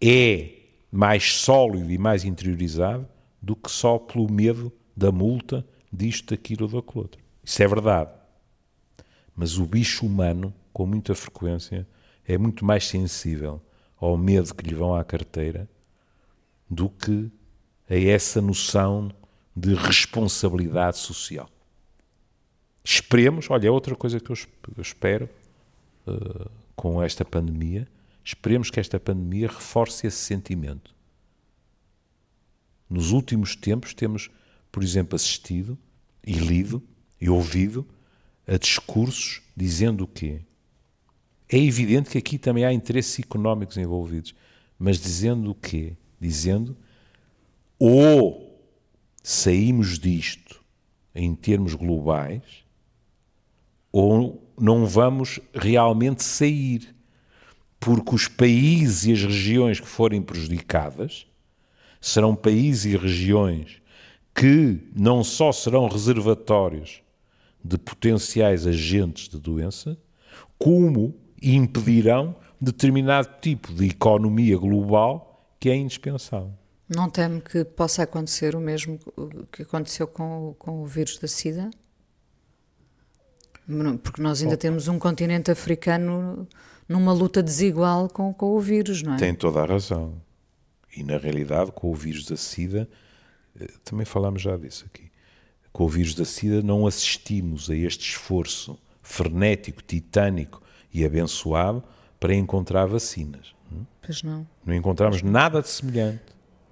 é 0.00 0.50
mais 0.90 1.32
sólido 1.34 1.90
e 1.90 1.98
mais 1.98 2.24
interiorizado 2.24 3.08
do 3.46 3.54
que 3.54 3.70
só 3.70 3.96
pelo 3.96 4.28
medo 4.28 4.72
da 4.96 5.12
multa 5.12 5.64
disto, 5.92 6.34
daquilo 6.34 6.64
ou 6.64 6.82
daquilo 6.82 7.02
outro. 7.04 7.22
Isso 7.44 7.62
é 7.62 7.68
verdade. 7.68 8.10
Mas 9.36 9.56
o 9.56 9.64
bicho 9.64 10.04
humano, 10.04 10.52
com 10.72 10.84
muita 10.84 11.14
frequência, 11.14 11.86
é 12.26 12.36
muito 12.36 12.64
mais 12.64 12.84
sensível 12.84 13.62
ao 13.98 14.16
medo 14.16 14.52
que 14.52 14.68
lhe 14.68 14.74
vão 14.74 14.96
à 14.96 15.04
carteira 15.04 15.68
do 16.68 16.90
que 16.90 17.30
a 17.88 17.94
essa 17.94 18.42
noção 18.42 19.12
de 19.54 19.74
responsabilidade 19.74 20.98
social. 20.98 21.48
Esperemos, 22.82 23.48
olha, 23.48 23.68
é 23.68 23.70
outra 23.70 23.94
coisa 23.94 24.18
que 24.18 24.28
eu 24.28 24.36
espero 24.82 25.28
uh, 26.04 26.50
com 26.74 27.00
esta 27.00 27.24
pandemia, 27.24 27.86
esperemos 28.24 28.72
que 28.72 28.80
esta 28.80 28.98
pandemia 28.98 29.46
reforce 29.46 30.08
esse 30.08 30.18
sentimento. 30.18 30.95
Nos 32.88 33.10
últimos 33.10 33.56
tempos 33.56 33.94
temos, 33.94 34.30
por 34.70 34.82
exemplo, 34.82 35.16
assistido 35.16 35.78
e 36.24 36.32
lido 36.32 36.82
e 37.20 37.28
ouvido 37.28 37.86
a 38.46 38.56
discursos 38.56 39.42
dizendo 39.56 40.04
o 40.04 40.08
quê? 40.08 40.40
É 41.48 41.58
evidente 41.58 42.10
que 42.10 42.18
aqui 42.18 42.38
também 42.38 42.64
há 42.64 42.72
interesses 42.72 43.18
económicos 43.18 43.76
envolvidos, 43.76 44.34
mas 44.78 44.98
dizendo 44.98 45.50
o 45.50 45.54
quê? 45.54 45.96
Dizendo 46.20 46.76
ou 47.78 48.60
saímos 49.22 49.98
disto 49.98 50.64
em 51.14 51.34
termos 51.34 51.74
globais, 51.74 52.42
ou 53.90 54.50
não 54.58 54.86
vamos 54.86 55.40
realmente 55.54 56.22
sair, 56.22 56.94
porque 57.80 58.14
os 58.14 58.28
países 58.28 59.06
e 59.06 59.12
as 59.12 59.22
regiões 59.22 59.80
que 59.80 59.86
forem 59.86 60.22
prejudicadas 60.22 61.26
serão 62.06 62.36
países 62.36 62.84
e 62.84 62.96
regiões 62.96 63.82
que 64.32 64.78
não 64.94 65.24
só 65.24 65.50
serão 65.50 65.88
reservatórios 65.88 67.02
de 67.64 67.76
potenciais 67.76 68.64
agentes 68.64 69.28
de 69.28 69.40
doença, 69.40 69.98
como 70.56 71.16
impedirão 71.42 72.36
determinado 72.60 73.28
tipo 73.40 73.72
de 73.72 73.86
economia 73.88 74.56
global 74.56 75.50
que 75.58 75.68
é 75.68 75.74
indispensável. 75.74 76.52
Não 76.88 77.10
teme 77.10 77.40
que 77.40 77.64
possa 77.64 78.04
acontecer 78.04 78.54
o 78.54 78.60
mesmo 78.60 79.00
que 79.50 79.62
aconteceu 79.62 80.06
com, 80.06 80.54
com 80.56 80.82
o 80.82 80.86
vírus 80.86 81.18
da 81.18 81.26
SIDA? 81.26 81.70
Porque 84.00 84.22
nós 84.22 84.42
ainda 84.42 84.56
temos 84.56 84.86
um 84.86 84.96
continente 84.96 85.50
africano 85.50 86.46
numa 86.88 87.12
luta 87.12 87.42
desigual 87.42 88.08
com, 88.08 88.32
com 88.32 88.52
o 88.52 88.60
vírus, 88.60 89.02
não 89.02 89.14
é? 89.14 89.16
Tem 89.16 89.34
toda 89.34 89.60
a 89.60 89.66
razão. 89.66 90.24
E 90.96 91.04
na 91.04 91.18
realidade, 91.18 91.70
com 91.72 91.90
o 91.90 91.94
vírus 91.94 92.24
da 92.26 92.36
SIDA, 92.36 92.88
eh, 93.60 93.68
também 93.84 94.06
falámos 94.06 94.42
já 94.42 94.56
disso 94.56 94.86
aqui 94.86 95.06
com 95.76 95.84
o 95.84 95.88
vírus 95.90 96.14
da 96.14 96.24
SIDA, 96.24 96.62
não 96.62 96.86
assistimos 96.86 97.68
a 97.68 97.76
este 97.76 98.08
esforço 98.08 98.78
frenético, 99.02 99.82
titânico 99.82 100.62
e 100.90 101.04
abençoado 101.04 101.84
para 102.18 102.34
encontrar 102.34 102.86
vacinas. 102.86 103.54
Hum? 103.70 103.84
Pois 104.00 104.22
não. 104.22 104.46
Não 104.64 104.74
encontramos 104.74 105.20
nada 105.20 105.60
de 105.60 105.68
semelhante. 105.68 106.22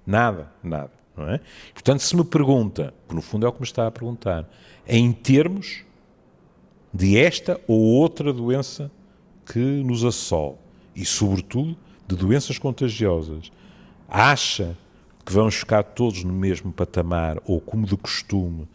Nada, 0.07 0.51
nada. 0.63 0.89
Não 1.15 1.29
é? 1.29 1.39
Portanto, 1.71 1.99
se 1.99 2.15
me 2.15 2.25
pergunta, 2.25 2.95
que 3.07 3.13
no 3.13 3.21
fundo 3.21 3.45
é 3.45 3.49
o 3.49 3.53
que 3.53 3.61
me 3.61 3.67
está 3.67 3.85
a 3.85 3.91
perguntar, 3.91 4.49
em 4.87 5.13
termos 5.13 5.83
de 6.91 7.15
esta 7.15 7.61
ou 7.67 7.79
outra 7.79 8.33
doença 8.33 8.89
que 9.45 9.59
nos 9.59 10.03
assola 10.03 10.57
e, 10.95 11.05
sobretudo, 11.05 11.77
de 12.07 12.15
doenças 12.15 12.57
contagiosas, 12.57 13.51
acha 14.07 14.77
que 15.25 15.33
vamos 15.33 15.55
ficar 15.55 15.83
todos 15.83 16.23
no 16.23 16.33
mesmo 16.33 16.71
patamar 16.71 17.41
ou, 17.45 17.59
como 17.59 17.85
de 17.85 17.97
costume, 17.97 18.67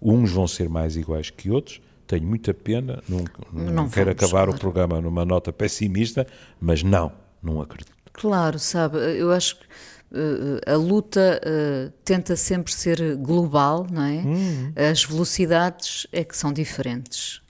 uns 0.00 0.32
vão 0.32 0.48
ser 0.48 0.68
mais 0.68 0.96
iguais 0.96 1.30
que 1.30 1.50
outros. 1.50 1.80
Tenho 2.06 2.26
muita 2.26 2.52
pena, 2.52 3.02
não, 3.08 3.24
não, 3.52 3.72
não 3.72 3.88
quero 3.88 4.10
acabar 4.10 4.44
claro. 4.44 4.52
o 4.52 4.58
programa 4.58 5.00
numa 5.00 5.24
nota 5.24 5.52
pessimista, 5.52 6.26
mas 6.60 6.82
não, 6.82 7.12
não 7.42 7.60
acredito. 7.60 7.92
Claro, 8.12 8.58
sabe, 8.58 8.98
eu 9.18 9.32
acho 9.32 9.58
que 9.58 9.64
uh, 10.12 10.70
a 10.70 10.76
luta 10.76 11.40
uh, 11.42 11.90
tenta 12.04 12.36
sempre 12.36 12.72
ser 12.72 13.16
global, 13.16 13.86
não 13.90 14.02
é? 14.02 14.22
Hum. 14.26 14.72
As 14.90 15.04
velocidades 15.04 16.06
é 16.12 16.22
que 16.22 16.36
são 16.36 16.52
diferentes. 16.52 17.40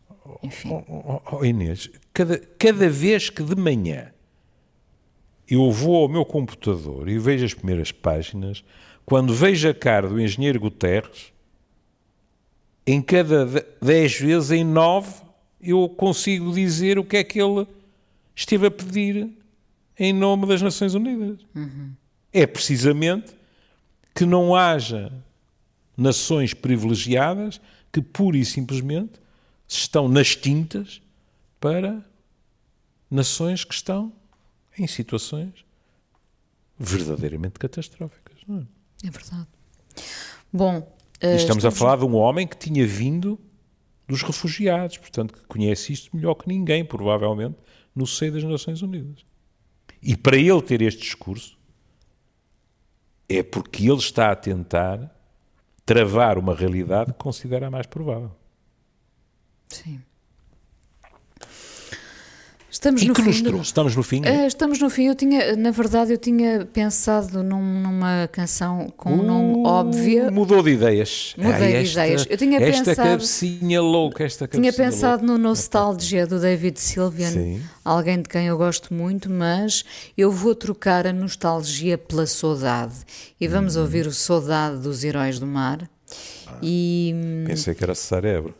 Enfim. 0.42 0.70
Oh, 0.70 0.84
oh, 0.88 1.36
oh, 1.38 1.44
Inês, 1.44 1.90
cada, 2.14 2.38
cada 2.38 2.88
vez 2.88 3.28
que 3.28 3.42
de 3.42 3.56
manhã 3.56 4.12
eu 5.54 5.70
vou 5.70 5.96
ao 5.96 6.08
meu 6.08 6.24
computador 6.24 7.08
e 7.08 7.18
vejo 7.18 7.44
as 7.44 7.52
primeiras 7.52 7.92
páginas, 7.92 8.64
quando 9.04 9.34
vejo 9.34 9.68
a 9.68 9.74
cara 9.74 10.08
do 10.08 10.20
engenheiro 10.20 10.58
Guterres, 10.58 11.32
em 12.86 13.02
cada 13.02 13.44
dez 13.80 14.18
vezes, 14.18 14.50
em 14.50 14.64
nove, 14.64 15.12
eu 15.60 15.88
consigo 15.90 16.52
dizer 16.52 16.98
o 16.98 17.04
que 17.04 17.18
é 17.18 17.24
que 17.24 17.40
ele 17.40 17.66
esteve 18.34 18.66
a 18.66 18.70
pedir 18.70 19.30
em 19.98 20.12
nome 20.12 20.46
das 20.46 20.62
Nações 20.62 20.94
Unidas. 20.94 21.38
Uhum. 21.54 21.92
É 22.32 22.46
precisamente 22.46 23.32
que 24.14 24.24
não 24.24 24.56
haja 24.56 25.12
nações 25.96 26.54
privilegiadas 26.54 27.60
que 27.92 28.00
pura 28.00 28.38
e 28.38 28.44
simplesmente 28.44 29.20
estão 29.68 30.08
nas 30.08 30.34
tintas 30.34 31.02
para 31.60 32.02
nações 33.10 33.64
que 33.64 33.74
estão 33.74 34.12
em 34.78 34.86
situações 34.86 35.64
verdadeiramente 36.78 37.58
catastróficas. 37.58 38.38
É? 38.48 39.06
é 39.06 39.10
verdade. 39.10 39.46
Bom, 40.52 40.96
E 41.20 41.36
estamos 41.36 41.64
a 41.64 41.70
falar 41.70 41.98
de 41.98 42.04
um 42.04 42.14
homem 42.16 42.46
que 42.46 42.56
tinha 42.56 42.86
vindo 42.86 43.38
dos 44.08 44.22
refugiados, 44.22 44.98
portanto, 44.98 45.32
que 45.34 45.44
conhece 45.46 45.92
isto 45.92 46.14
melhor 46.14 46.34
que 46.34 46.48
ninguém, 46.48 46.84
provavelmente, 46.84 47.56
no 47.94 48.06
seio 48.06 48.32
das 48.32 48.44
Nações 48.44 48.82
Unidas. 48.82 49.24
E 50.02 50.16
para 50.16 50.36
ele 50.36 50.60
ter 50.60 50.82
este 50.82 51.02
discurso, 51.02 51.56
é 53.28 53.42
porque 53.42 53.88
ele 53.88 53.98
está 53.98 54.32
a 54.32 54.36
tentar 54.36 55.14
travar 55.86 56.38
uma 56.38 56.54
realidade 56.54 57.12
que 57.12 57.18
considera 57.18 57.68
a 57.68 57.70
mais 57.70 57.86
provável. 57.86 58.32
Sim. 59.68 60.02
Estamos 62.72 63.02
e 63.02 63.06
no 63.08 63.12
que 63.12 63.20
fim. 63.20 63.28
nos 63.28 63.42
trouxe? 63.42 63.64
Estamos 63.66 63.94
no 63.94 64.02
fim? 64.02 64.22
Eh, 64.24 64.46
Estamos 64.46 64.78
no 64.80 64.88
fim. 64.88 65.04
Eu 65.08 65.14
tinha, 65.14 65.54
na 65.56 65.70
verdade, 65.70 66.10
eu 66.14 66.16
tinha 66.16 66.64
pensado 66.72 67.42
num- 67.42 67.82
numa 67.82 68.26
canção 68.32 68.90
com 68.96 69.12
um 69.12 69.22
nome 69.22 69.54
Uh, 69.58 69.66
óbvio. 69.66 70.32
Mudou 70.32 70.62
de 70.62 70.70
ideias. 70.70 71.34
Mudei 71.36 71.52
de 71.68 71.76
esta- 71.76 72.00
ideias. 72.06 72.26
Eu 72.30 72.36
tinha 72.38 72.58
esta 72.58 72.84
pensado- 72.86 73.08
cabecinha 73.10 73.82
louca, 73.82 74.24
esta 74.24 74.48
Tinha 74.48 74.72
cabecinha 74.72 74.90
pensado 74.90 75.22
louca. 75.26 75.38
no 75.38 75.48
Nostalgia 75.50 76.26
do 76.26 76.40
David 76.40 76.80
Sylvian, 76.80 77.30
Sim. 77.30 77.62
alguém 77.84 78.22
de 78.22 78.28
quem 78.30 78.46
eu 78.46 78.56
gosto 78.56 78.94
muito, 78.94 79.28
mas 79.30 79.84
eu 80.16 80.32
vou 80.32 80.54
trocar 80.54 81.06
a 81.06 81.12
nostalgia 81.12 81.98
pela 81.98 82.26
saudade. 82.26 82.94
E 83.38 83.46
vamos 83.46 83.76
Hum. 83.76 83.82
ouvir 83.82 84.06
o 84.06 84.12
Saudade 84.12 84.78
dos 84.78 85.04
Heróis 85.04 85.38
do 85.38 85.46
Mar. 85.46 85.90
E 86.62 87.14
Pensei 87.46 87.74
que 87.74 87.84
era 87.84 87.94
cérebro. 87.94 88.54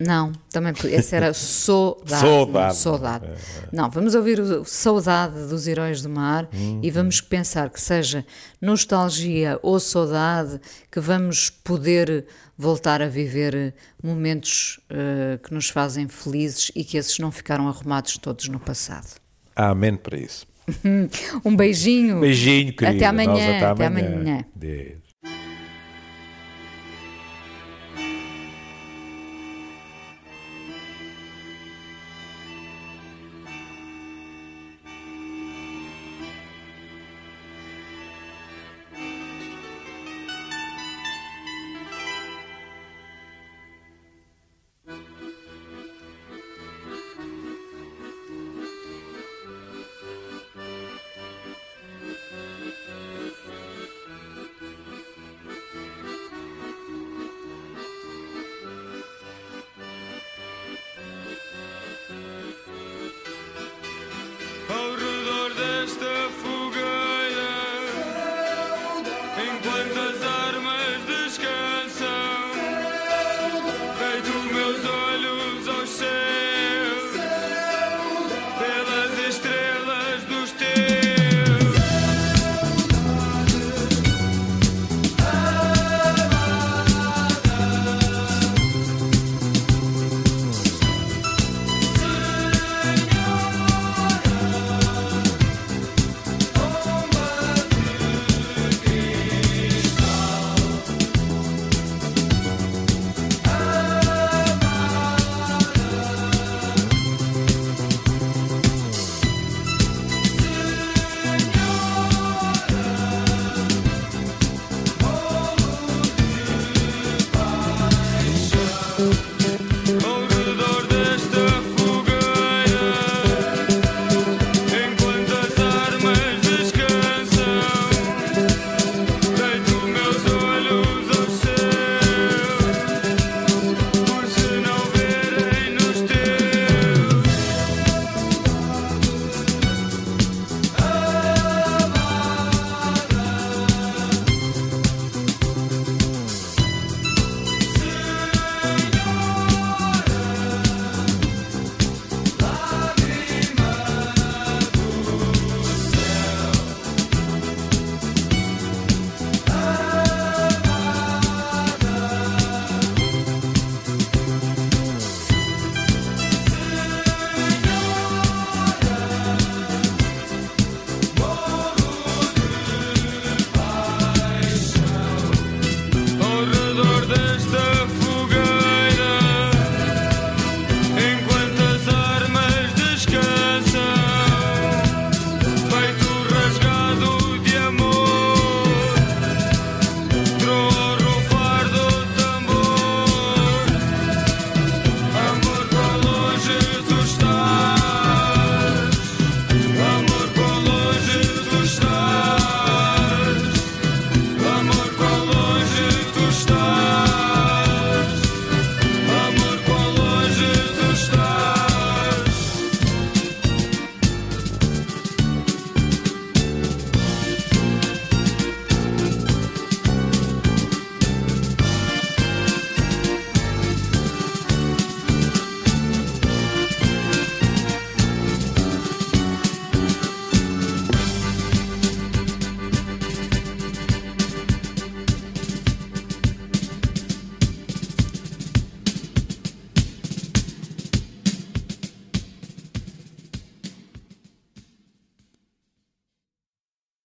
Não, 0.00 0.32
também 0.50 0.72
podia- 0.72 0.96
esse 0.98 1.14
era 1.14 1.32
Saudade. 1.34 2.20
Saudade. 2.20 2.76
Saudade. 2.76 3.26
Não, 3.72 3.90
vamos 3.90 4.14
ouvir 4.14 4.40
o 4.40 4.64
Saudade 4.64 5.46
dos 5.48 5.66
Heróis 5.66 6.00
do 6.02 6.08
Mar 6.08 6.48
Uhum. 6.54 6.80
e 6.82 6.90
vamos 6.90 7.20
pensar 7.20 7.68
que 7.70 7.80
seja 7.80 8.24
nostalgia 8.60 9.58
ou 9.62 9.78
saudade 9.78 10.58
que 10.90 11.00
vamos 11.00 11.50
poder 11.50 12.26
voltar 12.56 13.00
a 13.02 13.08
viver 13.08 13.74
momentos 14.02 14.80
eh, 14.90 15.38
que 15.42 15.52
nos 15.54 15.68
fazem 15.70 16.08
felizes 16.08 16.70
e 16.74 16.82
que 16.84 16.96
esses 16.96 17.18
não 17.18 17.30
ficaram 17.30 17.68
arrumados 17.68 18.16
todos 18.18 18.48
no 18.48 18.58
passado. 18.60 19.06
Amém 19.54 19.96
para 19.96 20.18
isso. 20.18 20.46
Um 21.44 21.56
beijinho. 21.56 22.20
Beijinho, 22.20 22.72
querido. 22.74 22.96
Até 22.98 23.06
amanhã. 23.06 23.28
Nós 23.32 23.42
até 23.42 23.64
Até 23.66 23.86
amanhã. 23.86 24.12
amanhã. 24.14 24.44
Deus. 24.54 25.09